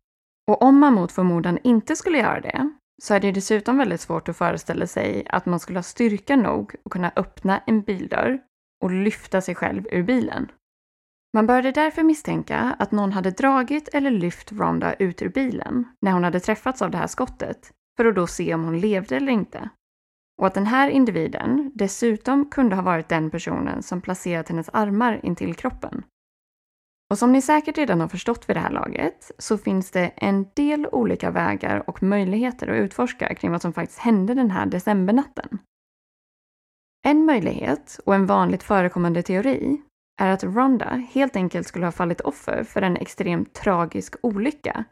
[0.48, 2.70] Och om man mot förmodan inte skulle göra det
[3.02, 6.76] så är det dessutom väldigt svårt att föreställa sig att man skulle ha styrka nog
[6.86, 8.40] att kunna öppna en bildörr
[8.84, 10.52] och lyfta sig själv ur bilen.
[11.34, 16.12] Man började därför misstänka att någon hade dragit eller lyft Ronda ut ur bilen när
[16.12, 19.32] hon hade träffats av det här skottet för att då se om hon levde eller
[19.32, 19.70] inte.
[20.42, 25.20] Och att den här individen dessutom kunde ha varit den personen som placerat hennes armar
[25.24, 26.04] intill kroppen.
[27.10, 30.46] Och som ni säkert redan har förstått vid det här laget så finns det en
[30.54, 35.60] del olika vägar och möjligheter att utforska kring vad som faktiskt hände den här decembernatten.
[37.06, 39.82] En möjlighet, och en vanligt förekommande teori,
[40.22, 44.84] är att Ronda helt enkelt skulle ha fallit offer för en extremt tragisk olycka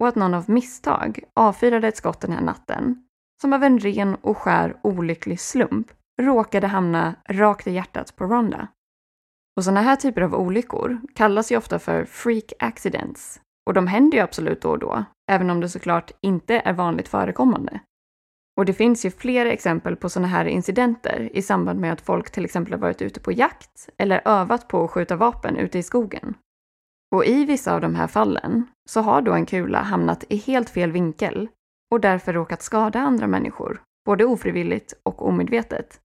[0.00, 3.06] och att någon av misstag avfyrade ett skott den här natten
[3.40, 5.86] som av en ren och skär olycklig slump
[6.20, 8.68] råkade hamna rakt i hjärtat på Ronda.
[9.56, 14.18] Och sådana här typer av olyckor kallas ju ofta för freak accidents och de händer
[14.18, 17.80] ju absolut då och då, även om det såklart inte är vanligt förekommande.
[18.56, 22.30] Och det finns ju flera exempel på sådana här incidenter i samband med att folk
[22.30, 25.82] till exempel har varit ute på jakt eller övat på att skjuta vapen ute i
[25.82, 26.34] skogen.
[27.14, 30.70] Och i vissa av de här fallen så har då en kula hamnat i helt
[30.70, 31.48] fel vinkel
[31.92, 36.00] och därför råkat skada andra människor, både ofrivilligt och omedvetet.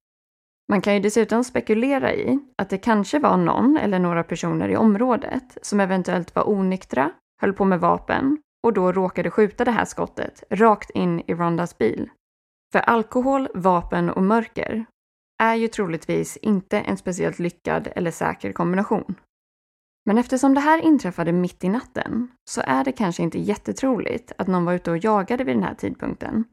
[0.71, 4.77] Man kan ju dessutom spekulera i att det kanske var någon eller några personer i
[4.77, 9.86] området som eventuellt var onyktra, höll på med vapen och då råkade skjuta det här
[9.86, 12.10] skottet rakt in i Rondas bil.
[12.71, 14.86] För alkohol, vapen och mörker
[15.43, 19.15] är ju troligtvis inte en speciellt lyckad eller säker kombination.
[20.05, 24.47] Men eftersom det här inträffade mitt i natten så är det kanske inte jättetroligt att
[24.47, 26.43] någon var ute och jagade vid den här tidpunkten.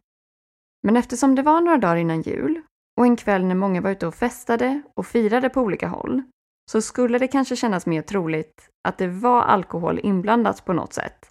[0.82, 2.62] Men eftersom det var några dagar innan jul
[2.98, 6.22] och en kväll när många var ute och festade och firade på olika håll
[6.70, 11.30] så skulle det kanske kännas mer troligt att det var alkohol inblandat på något sätt,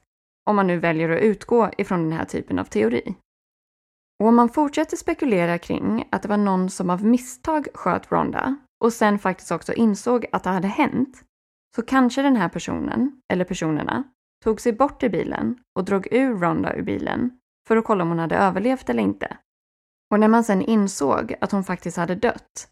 [0.49, 3.15] om man nu väljer att utgå ifrån den här typen av teori.
[4.19, 8.55] Och om man fortsätter spekulera kring att det var någon som av misstag sköt Ronda
[8.83, 11.23] och sen faktiskt också insåg att det hade hänt,
[11.75, 14.03] så kanske den här personen, eller personerna,
[14.43, 18.09] tog sig bort i bilen och drog ur Ronda ur bilen för att kolla om
[18.09, 19.37] hon hade överlevt eller inte.
[20.11, 22.67] Och när man sen insåg att hon faktiskt hade dött,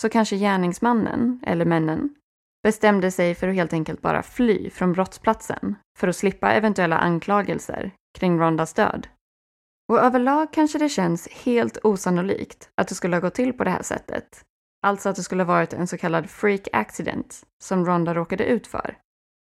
[0.00, 2.14] så kanske gärningsmannen, eller männen,
[2.62, 7.92] bestämde sig för att helt enkelt bara fly från brottsplatsen för att slippa eventuella anklagelser
[8.18, 9.06] kring Rondas död.
[9.88, 13.70] Och överlag kanske det känns helt osannolikt att det skulle ha gått till på det
[13.70, 14.44] här sättet.
[14.86, 18.66] Alltså att det skulle ha varit en så kallad freak accident som Ronda råkade ut
[18.66, 18.96] för.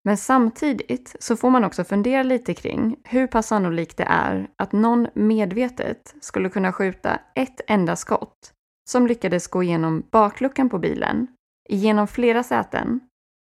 [0.05, 4.73] Men samtidigt så får man också fundera lite kring hur pass sannolikt det är att
[4.73, 8.53] någon medvetet skulle kunna skjuta ett enda skott
[8.91, 11.27] som lyckades gå igenom bakluckan på bilen,
[11.69, 13.01] igenom flera säten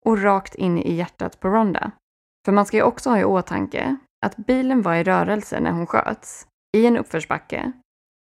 [0.06, 1.92] och rakt in i hjärtat på Ronda.
[2.46, 5.88] För man ska ju också ha i åtanke att bilen var i rörelse när hon
[5.88, 7.72] sköts, i en uppförsbacke.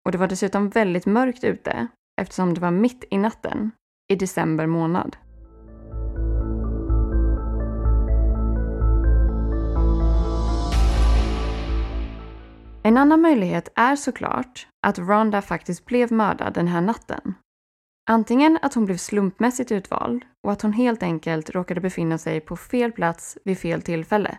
[0.05, 1.88] Och det var dessutom väldigt mörkt ute
[2.21, 3.71] eftersom det var mitt i natten,
[4.12, 5.17] i december månad.
[12.83, 17.35] En annan möjlighet är såklart att Rhonda faktiskt blev mördad den här natten.
[18.11, 22.57] Antingen att hon blev slumpmässigt utvald och att hon helt enkelt råkade befinna sig på
[22.57, 24.38] fel plats vid fel tillfälle.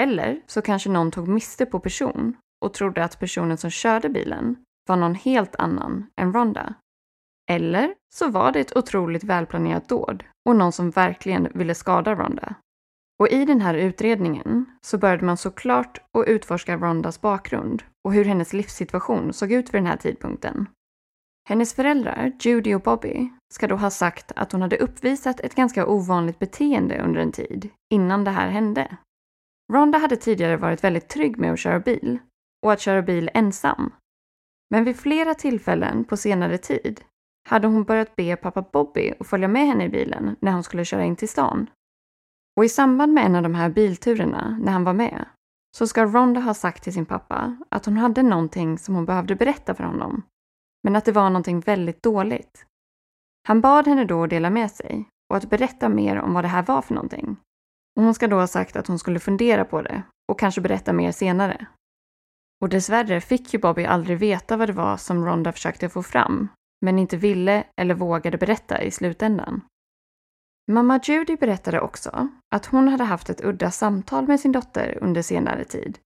[0.00, 4.56] Eller så kanske någon tog miste på person och trodde att personen som körde bilen
[4.88, 6.74] var någon helt annan än Rhonda.
[7.50, 12.54] Eller så var det ett otroligt välplanerat dåd och någon som verkligen ville skada Rhonda.
[13.18, 18.24] Och i den här utredningen så började man såklart att utforska Rondas bakgrund och hur
[18.24, 20.68] hennes livssituation såg ut vid den här tidpunkten.
[21.48, 25.86] Hennes föräldrar, Judy och Bobby, ska då ha sagt att hon hade uppvisat ett ganska
[25.86, 28.96] ovanligt beteende under en tid innan det här hände.
[29.72, 32.18] Ronda hade tidigare varit väldigt trygg med att köra bil
[32.66, 33.92] och att köra bil ensam.
[34.70, 37.00] Men vid flera tillfällen på senare tid
[37.48, 40.84] hade hon börjat be pappa Bobby att följa med henne i bilen när hon skulle
[40.84, 41.70] köra in till stan.
[42.58, 45.24] Och i samband med en av de här bilturerna, när han var med,
[45.76, 49.36] så ska Ronda ha sagt till sin pappa att hon hade någonting som hon behövde
[49.36, 50.22] berätta för honom,
[50.84, 52.66] men att det var någonting väldigt dåligt.
[53.48, 56.48] Han bad henne då att dela med sig och att berätta mer om vad det
[56.48, 57.36] här var för någonting.
[57.96, 60.02] Och hon ska då ha sagt att hon skulle fundera på det
[60.32, 61.66] och kanske berätta mer senare.
[62.62, 66.48] Och dessvärre fick ju Bobby aldrig veta vad det var som Ronda försökte få fram
[66.84, 69.60] men inte ville eller vågade berätta i slutändan.
[70.70, 75.22] Mamma Judy berättade också att hon hade haft ett udda samtal med sin dotter under
[75.22, 75.98] senare tid.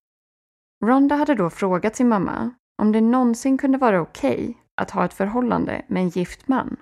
[0.84, 2.50] Rhonda hade då frågat sin mamma
[2.82, 6.76] om det någonsin kunde vara okej okay att ha ett förhållande med en gift man.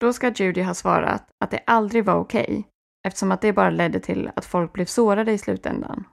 [0.00, 2.62] Då ska Judy ha svarat att det aldrig var okej okay,
[3.06, 6.04] eftersom att det bara ledde till att folk blev sårade i slutändan.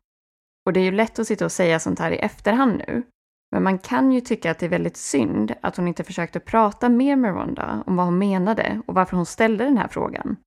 [0.65, 3.03] Och det är ju lätt att sitta och säga sånt här i efterhand nu,
[3.51, 6.89] men man kan ju tycka att det är väldigt synd att hon inte försökte prata
[6.89, 10.37] mer med Rhonda om vad hon menade och varför hon ställde den här frågan.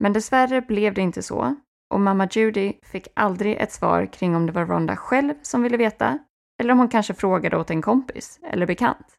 [0.00, 1.56] Men dessvärre blev det inte så
[1.94, 5.76] och mamma Judy fick aldrig ett svar kring om det var Rhonda själv som ville
[5.76, 6.18] veta
[6.60, 9.14] eller om hon kanske frågade åt en kompis eller bekant.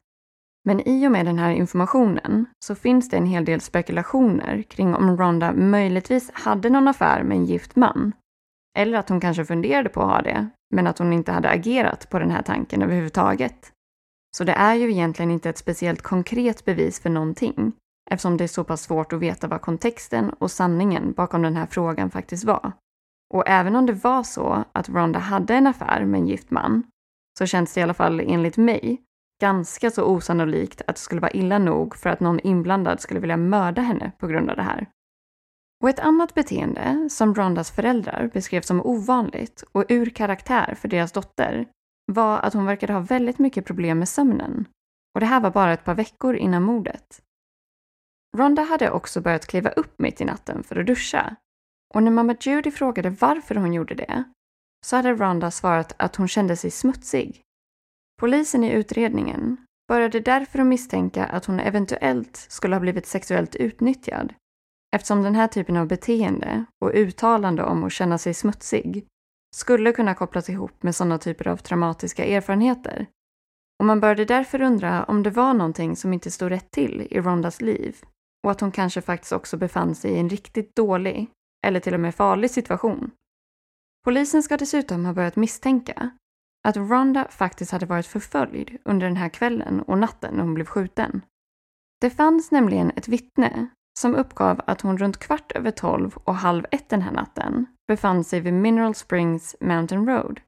[0.64, 4.94] Men i och med den här informationen så finns det en hel del spekulationer kring
[4.94, 8.12] om Rhonda möjligtvis hade någon affär med en gift man.
[8.78, 12.10] Eller att hon kanske funderade på att ha det, men att hon inte hade agerat
[12.10, 13.72] på den här tanken överhuvudtaget.
[14.36, 17.72] Så det är ju egentligen inte ett speciellt konkret bevis för någonting,
[18.10, 21.66] eftersom det är så pass svårt att veta vad kontexten och sanningen bakom den här
[21.66, 22.72] frågan faktiskt var.
[23.34, 26.82] Och även om det var så att Rhonda hade en affär med en gift man,
[27.38, 29.02] så känns det i alla fall enligt mig
[29.40, 33.36] ganska så osannolikt att det skulle vara illa nog för att någon inblandad skulle vilja
[33.36, 34.86] mörda henne på grund av det här.
[35.82, 41.12] Och ett annat beteende som Rondas föräldrar beskrev som ovanligt och ur karaktär för deras
[41.12, 41.68] dotter
[42.12, 44.64] var att hon verkade ha väldigt mycket problem med sömnen.
[45.14, 47.22] Och det här var bara ett par veckor innan mordet.
[48.36, 51.36] Ronda hade också börjat kliva upp mitt i natten för att duscha.
[51.94, 54.24] Och när mamma Judy frågade varför hon gjorde det
[54.86, 57.42] så hade Ronda svarat att hon kände sig smutsig.
[58.20, 59.56] Polisen i utredningen
[59.88, 64.34] började därför att misstänka att hon eventuellt skulle ha blivit sexuellt utnyttjad
[64.96, 69.06] eftersom den här typen av beteende och uttalande om att känna sig smutsig
[69.56, 73.06] skulle kunna kopplas ihop med sådana typer av traumatiska erfarenheter.
[73.78, 77.20] Och man började därför undra om det var någonting som inte stod rätt till i
[77.20, 77.96] Rondas liv
[78.44, 81.30] och att hon kanske faktiskt också befann sig i en riktigt dålig
[81.66, 83.10] eller till och med farlig situation.
[84.04, 86.10] Polisen ska dessutom ha börjat misstänka
[86.68, 90.64] att Rhonda faktiskt hade varit förföljd under den här kvällen och natten när hon blev
[90.64, 91.22] skjuten.
[92.00, 93.66] Det fanns nämligen ett vittne
[93.98, 98.24] som uppgav att hon runt kvart över tolv och halv ett den här natten befann
[98.24, 100.40] sig vid Mineral Springs Mountain Road.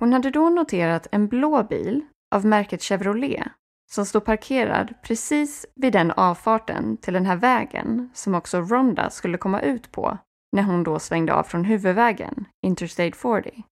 [0.00, 3.48] Hon hade då noterat en blå bil av märket Chevrolet
[3.90, 9.38] som stod parkerad precis vid den avfarten till den här vägen som också Rhonda skulle
[9.38, 10.18] komma ut på
[10.52, 13.62] när hon då svängde av från huvudvägen, Interstate 40.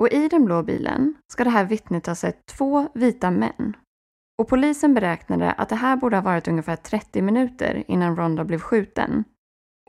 [0.00, 3.76] Och i den blå bilen ska det här vittnet ha sett två vita män.
[4.38, 8.58] Och polisen beräknade att det här borde ha varit ungefär 30 minuter innan Ronda blev
[8.58, 9.24] skjuten.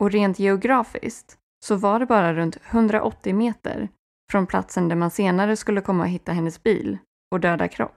[0.00, 3.88] Och rent geografiskt så var det bara runt 180 meter
[4.30, 6.98] från platsen där man senare skulle komma och hitta hennes bil
[7.30, 7.95] och döda kropp.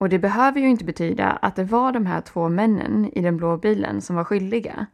[0.00, 3.36] Och det behöver ju inte betyda att det var de här två männen i den
[3.36, 4.86] blå bilen som var skyldiga.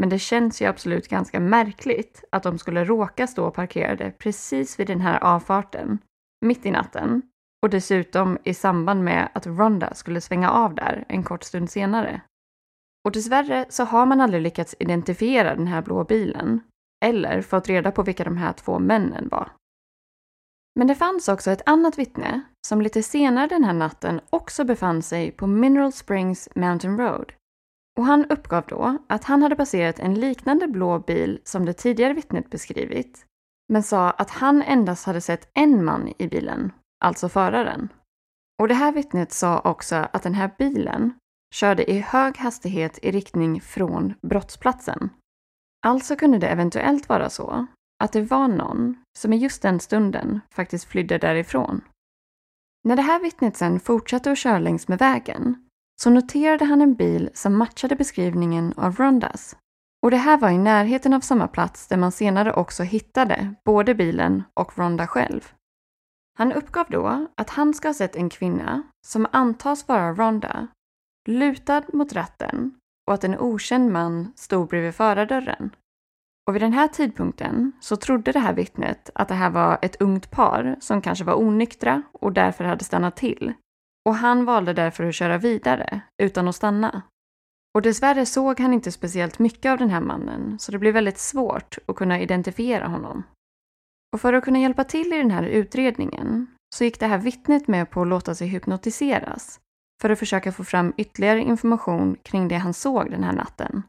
[0.00, 4.86] Men det känns ju absolut ganska märkligt att de skulle råka stå parkerade precis vid
[4.86, 5.98] den här avfarten,
[6.46, 7.22] mitt i natten,
[7.62, 12.20] och dessutom i samband med att Ronda skulle svänga av där en kort stund senare.
[13.04, 16.60] Och dessvärre så har man aldrig lyckats identifiera den här blå bilen,
[17.04, 19.52] eller fått reda på vilka de här två männen var.
[20.74, 25.02] Men det fanns också ett annat vittne som lite senare den här natten också befann
[25.02, 27.32] sig på Mineral Springs Mountain Road
[27.98, 32.12] och han uppgav då att han hade passerat en liknande blå bil som det tidigare
[32.12, 33.26] vittnet beskrivit,
[33.68, 36.72] men sa att han endast hade sett en man i bilen,
[37.04, 37.88] alltså föraren.
[38.62, 41.14] Och det här vittnet sa också att den här bilen
[41.54, 45.10] körde i hög hastighet i riktning från brottsplatsen.
[45.86, 47.66] Alltså kunde det eventuellt vara så
[48.04, 51.80] att det var någon som i just den stunden faktiskt flydde därifrån.
[52.84, 55.68] När det här vittnet sen fortsatte att köra längs med vägen
[56.02, 59.56] så noterade han en bil som matchade beskrivningen av Rondas.
[60.02, 63.94] Och det här var i närheten av samma plats där man senare också hittade både
[63.94, 65.52] bilen och Ronda själv.
[66.38, 70.68] Han uppgav då att han ska ha sett en kvinna, som antas vara Ronda,
[71.28, 72.74] lutad mot ratten
[73.06, 75.70] och att en okänd man stod bredvid förardörren.
[76.46, 80.00] Och vid den här tidpunkten så trodde det här vittnet att det här var ett
[80.00, 83.54] ungt par som kanske var onyktra och därför hade stannat till
[84.08, 87.02] och han valde därför att köra vidare utan att stanna.
[87.74, 91.18] Och dessvärre såg han inte speciellt mycket av den här mannen så det blev väldigt
[91.18, 93.22] svårt att kunna identifiera honom.
[94.12, 97.68] Och för att kunna hjälpa till i den här utredningen så gick det här vittnet
[97.68, 99.60] med på att låta sig hypnotiseras
[100.02, 103.82] för att försöka få fram ytterligare information kring det han såg den här natten.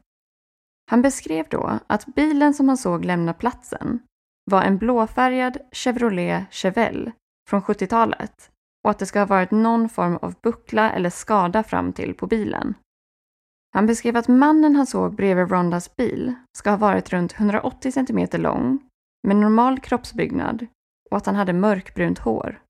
[0.90, 4.00] Han beskrev då att bilen som han såg lämna platsen
[4.50, 7.12] var en blåfärgad Chevrolet Chevelle
[7.48, 8.50] från 70-talet
[8.84, 12.26] och att det ska ha varit någon form av buckla eller skada fram till på
[12.26, 12.74] bilen.
[13.74, 18.42] Han beskrev att mannen han såg bredvid Rondas bil ska ha varit runt 180 cm
[18.42, 18.78] lång,
[19.26, 20.66] med normal kroppsbyggnad
[21.10, 22.60] och att han hade mörkbrunt hår.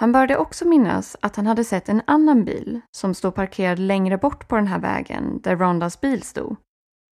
[0.00, 4.18] Han började också minnas att han hade sett en annan bil som stod parkerad längre
[4.18, 6.56] bort på den här vägen där Rondas bil stod.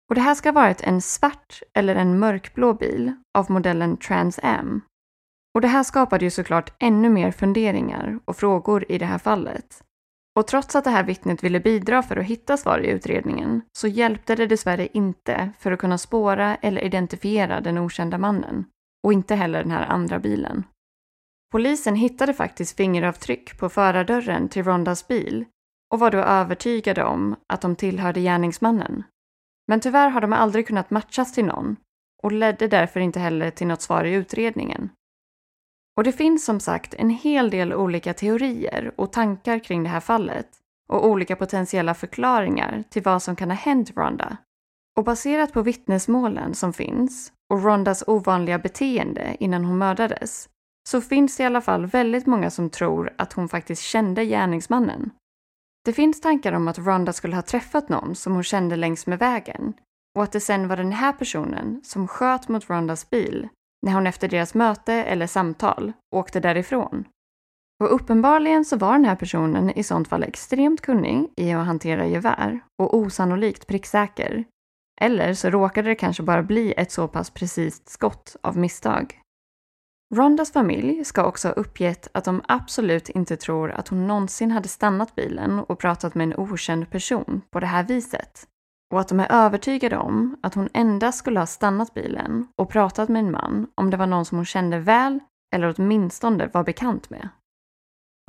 [0.09, 4.41] Och det här ska ha varit en svart eller en mörkblå bil av modellen Trans
[4.43, 4.81] Am.
[5.55, 9.83] Och det här skapade ju såklart ännu mer funderingar och frågor i det här fallet.
[10.39, 13.89] Och trots att det här vittnet ville bidra för att hitta svar i utredningen så
[13.89, 18.65] hjälpte det dessvärre inte för att kunna spåra eller identifiera den okända mannen.
[19.05, 20.65] Och inte heller den här andra bilen.
[21.53, 25.45] Polisen hittade faktiskt fingeravtryck på förardörren till Rondas bil
[25.93, 29.03] och var då övertygade om att de tillhörde gärningsmannen.
[29.69, 31.77] Men tyvärr har de aldrig kunnat matchas till någon
[32.23, 34.91] och ledde därför inte heller till något svar i utredningen.
[35.97, 40.01] Och det finns som sagt en hel del olika teorier och tankar kring det här
[40.01, 40.49] fallet
[40.93, 44.37] och olika potentiella förklaringar till vad som kan ha hänt Ronda.
[44.97, 50.49] Och baserat på vittnesmålen som finns och Rondas ovanliga beteende innan hon mördades
[50.89, 55.11] så finns det i alla fall väldigt många som tror att hon faktiskt kände gärningsmannen.
[55.89, 59.19] Det finns tankar om att Ronda skulle ha träffat någon som hon kände längs med
[59.19, 59.73] vägen
[60.17, 63.49] och att det sen var den här personen som sköt mot Rondas bil
[63.87, 67.05] när hon efter deras möte eller samtal åkte därifrån.
[67.83, 72.07] Och uppenbarligen så var den här personen i sånt fall extremt kunnig i att hantera
[72.07, 74.45] gevär och osannolikt pricksäker.
[75.01, 79.21] Eller så råkade det kanske bara bli ett så pass precis skott av misstag.
[80.15, 84.69] Rondas familj ska också ha uppgett att de absolut inte tror att hon någonsin hade
[84.69, 88.49] stannat bilen och pratat med en okänd person på det här viset.
[88.93, 93.09] Och att de är övertygade om att hon endast skulle ha stannat bilen och pratat
[93.09, 95.21] med en man om det var någon som hon kände väl
[95.55, 97.29] eller åtminstone var bekant med.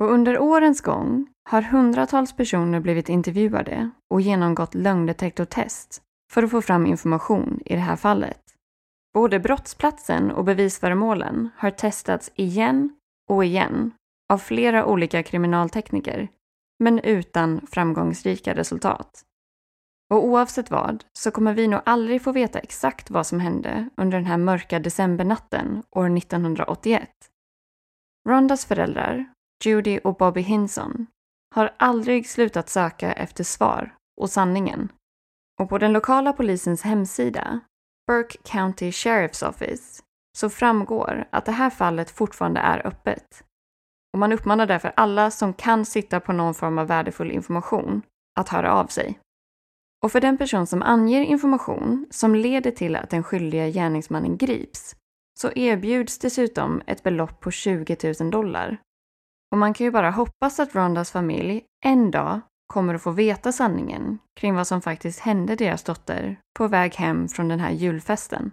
[0.02, 6.02] Och under årens gång har hundratals personer blivit intervjuade och genomgått lögndetektortest
[6.32, 8.49] för att få fram information i det här fallet.
[9.14, 12.96] Både brottsplatsen och bevisföremålen har testats igen
[13.30, 13.92] och igen
[14.32, 16.28] av flera olika kriminaltekniker,
[16.78, 19.24] men utan framgångsrika resultat.
[20.10, 24.18] Och oavsett vad så kommer vi nog aldrig få veta exakt vad som hände under
[24.18, 27.10] den här mörka decembernatten år 1981.
[28.28, 29.32] Rondas föräldrar,
[29.64, 31.06] Judy och Bobby Hinson,
[31.54, 34.92] har aldrig slutat söka efter svar och sanningen.
[35.60, 37.60] Och på den lokala polisens hemsida
[38.10, 40.02] Burke County Sheriff's Office
[40.38, 43.44] så framgår att det här fallet fortfarande är öppet.
[44.12, 48.02] Och man uppmanar därför alla som kan sitta på någon form av värdefull information
[48.40, 49.18] att höra av sig.
[50.04, 54.96] Och för den person som anger information som leder till att den skyldiga gärningsmannen grips
[55.40, 58.76] så erbjuds dessutom ett belopp på 20 000 dollar.
[59.52, 62.40] Och man kan ju bara hoppas att Rondas familj en dag
[62.70, 67.28] kommer att få veta sanningen kring vad som faktiskt hände deras dotter på väg hem
[67.28, 68.50] från den här julfesten.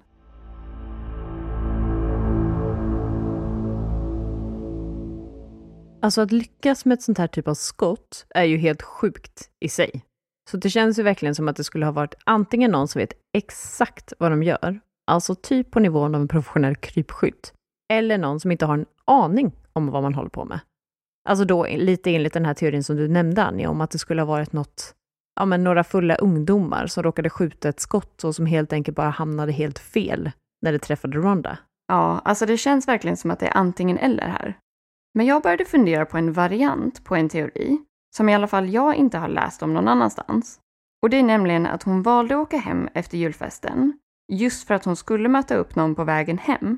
[6.02, 9.70] Alltså att lyckas med ett sånt här typ av skott är ju helt sjukt i
[9.70, 10.06] sig.
[10.52, 13.14] Så det känns ju verkligen som att det skulle ha varit antingen någon som vet
[13.34, 17.54] exakt vad de gör, alltså typ på nivån av en professionell krypskytt,
[17.94, 20.60] eller någon som inte har en aning om vad man håller på med.
[21.28, 24.22] Alltså då lite enligt den här teorin som du nämnde Annie, om att det skulle
[24.22, 24.94] ha varit något,
[25.36, 29.10] ja men några fulla ungdomar som råkade skjuta ett skott och som helt enkelt bara
[29.10, 31.58] hamnade helt fel när det träffade Ronda.
[31.88, 34.58] Ja, alltså det känns verkligen som att det är antingen eller här.
[35.14, 37.78] Men jag började fundera på en variant på en teori
[38.18, 40.60] som i alla fall jag inte har läst om någon annanstans.
[41.02, 44.00] Och det är nämligen att hon valde att åka hem efter julfesten
[44.32, 46.78] just för att hon skulle möta upp någon på vägen hem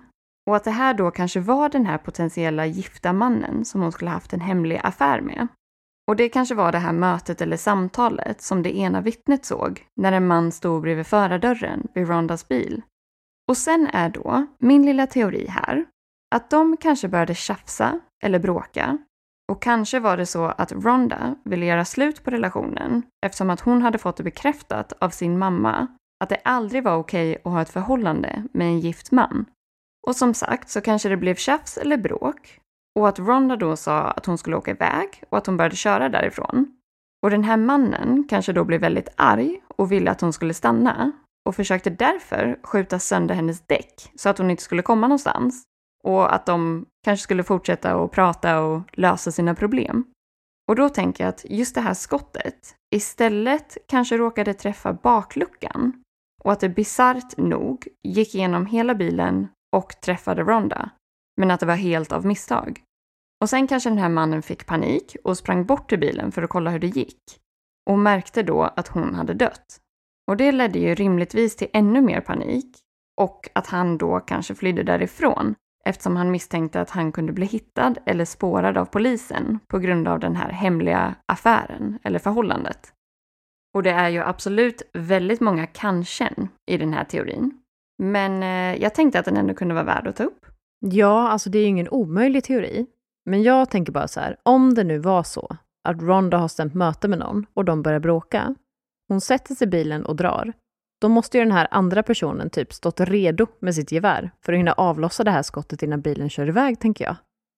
[0.50, 4.12] och att det här då kanske var den här potentiella gifta mannen som hon skulle
[4.12, 5.48] haft en hemlig affär med.
[6.08, 10.12] Och det kanske var det här mötet eller samtalet som det ena vittnet såg när
[10.12, 12.82] en man stod bredvid förardörren vid Rondas bil.
[13.50, 15.86] Och sen är då min lilla teori här
[16.36, 18.98] att de kanske började tjafsa eller bråka
[19.52, 23.82] och kanske var det så att Ronda ville göra slut på relationen eftersom att hon
[23.82, 25.88] hade fått det bekräftat av sin mamma
[26.24, 29.46] att det aldrig var okej att ha ett förhållande med en gift man.
[30.08, 32.60] Och som sagt så kanske det blev tjafs eller bråk
[33.00, 36.10] och att Ronda då sa att hon skulle åka iväg och att hon började köra
[36.10, 36.76] därifrån.
[37.24, 41.12] Och den här mannen kanske då blev väldigt arg och ville att hon skulle stanna
[41.46, 45.64] och försökte därför skjuta sönder hennes däck så att hon inte skulle komma någonstans
[46.04, 50.06] och att de kanske skulle fortsätta att prata och lösa sina problem.
[50.68, 56.04] Och då tänker jag att just det här skottet istället kanske råkade träffa bakluckan
[56.44, 60.90] och att det bisarrt nog gick igenom hela bilen och träffade Ronda,
[61.38, 62.82] men att det var helt av misstag.
[63.42, 66.50] Och sen kanske den här mannen fick panik och sprang bort till bilen för att
[66.50, 67.20] kolla hur det gick.
[67.90, 69.80] och märkte då att hon hade dött.
[70.28, 72.78] Och det ledde ju rimligtvis till ännu mer panik
[73.22, 75.56] och att han då kanske flydde därifrån
[75.86, 80.20] eftersom han misstänkte att han kunde bli hittad eller spårad av polisen på grund av
[80.20, 82.94] den här hemliga affären eller förhållandet.
[83.74, 86.34] Och det är ju absolut väldigt många kanske
[86.72, 87.62] i den här teorin.
[88.00, 90.46] Men eh, jag tänkte att den ändå kunde vara värd att ta upp.
[90.80, 92.86] Ja, alltså det är ju ingen omöjlig teori.
[93.26, 96.74] Men jag tänker bara så här, om det nu var så att Ronda har stämt
[96.74, 98.56] möte med någon och de börjar bråka.
[99.08, 100.54] Hon sätter sig i bilen och drar.
[101.02, 104.60] Då måste ju den här andra personen typ stått redo med sitt gevär för att
[104.60, 107.16] hinna avlossa det här skottet innan bilen kör iväg, tänker jag.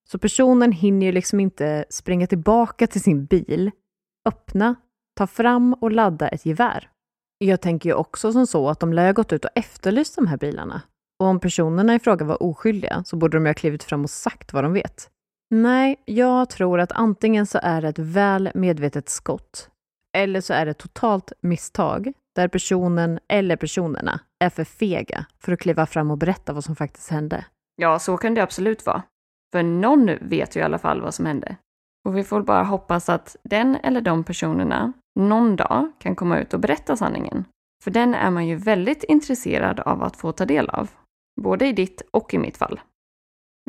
[0.09, 3.71] Så personen hinner ju liksom inte springa tillbaka till sin bil,
[4.25, 4.75] öppna,
[5.15, 6.90] ta fram och ladda ett gevär.
[7.43, 10.27] Jag tänker ju också som så att de lär ha gått ut och efterlyst de
[10.27, 10.81] här bilarna.
[11.19, 14.09] Och om personerna i fråga var oskyldiga så borde de ju ha klivit fram och
[14.09, 15.09] sagt vad de vet.
[15.49, 19.69] Nej, jag tror att antingen så är det ett väl medvetet skott
[20.17, 25.59] eller så är det totalt misstag där personen eller personerna är för fega för att
[25.59, 27.45] kliva fram och berätta vad som faktiskt hände.
[27.75, 29.03] Ja, så kan det absolut vara.
[29.51, 31.55] För någon vet ju i alla fall vad som hände.
[32.05, 36.53] Och vi får bara hoppas att den eller de personerna någon dag kan komma ut
[36.53, 37.45] och berätta sanningen.
[37.83, 40.89] För den är man ju väldigt intresserad av att få ta del av.
[41.41, 42.79] Både i ditt och i mitt fall.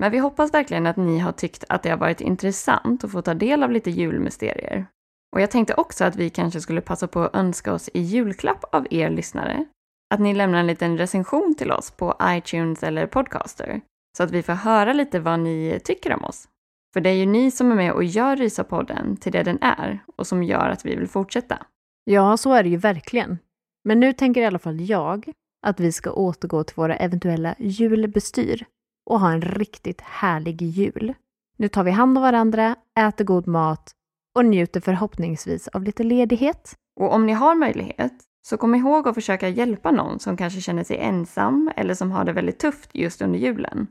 [0.01, 3.23] Men vi hoppas verkligen att ni har tyckt att det har varit intressant att få
[3.23, 4.87] ta del av lite julmysterier.
[5.35, 8.65] Och jag tänkte också att vi kanske skulle passa på att önska oss i julklapp
[8.75, 9.67] av er lyssnare
[10.13, 13.81] att ni lämnar en liten recension till oss på iTunes eller Podcaster
[14.17, 16.49] så att vi får höra lite vad ni tycker om oss.
[16.93, 20.05] För det är ju ni som är med och gör Rysapodden till det den är
[20.17, 21.59] och som gör att vi vill fortsätta.
[22.05, 23.39] Ja, så är det ju verkligen.
[23.85, 25.33] Men nu tänker i alla fall jag
[25.67, 28.65] att vi ska återgå till våra eventuella julbestyr
[29.11, 31.15] och ha en riktigt härlig jul.
[31.57, 33.93] Nu tar vi hand om varandra, äter god mat
[34.37, 36.75] och njuter förhoppningsvis av lite ledighet.
[37.01, 38.13] Och om ni har möjlighet,
[38.49, 42.25] så kom ihåg att försöka hjälpa någon som kanske känner sig ensam eller som har
[42.25, 43.87] det väldigt tufft just under julen.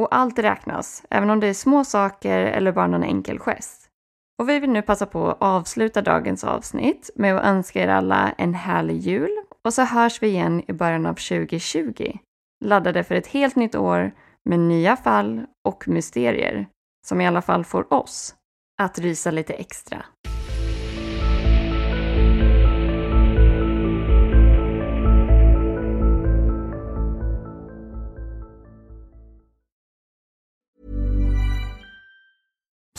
[0.00, 3.88] Och allt räknas, även om det är små saker eller bara någon enkel gest.
[4.38, 8.32] Och vi vill nu passa på att avsluta dagens avsnitt med att önska er alla
[8.38, 9.30] en härlig jul
[9.64, 12.12] och så hörs vi igen i början av 2020.
[12.64, 14.12] Laddade för ett helt nytt år
[14.44, 16.66] med nya fall och mysterier
[17.06, 18.34] som i alla fall får oss
[18.82, 20.04] att rysa lite extra.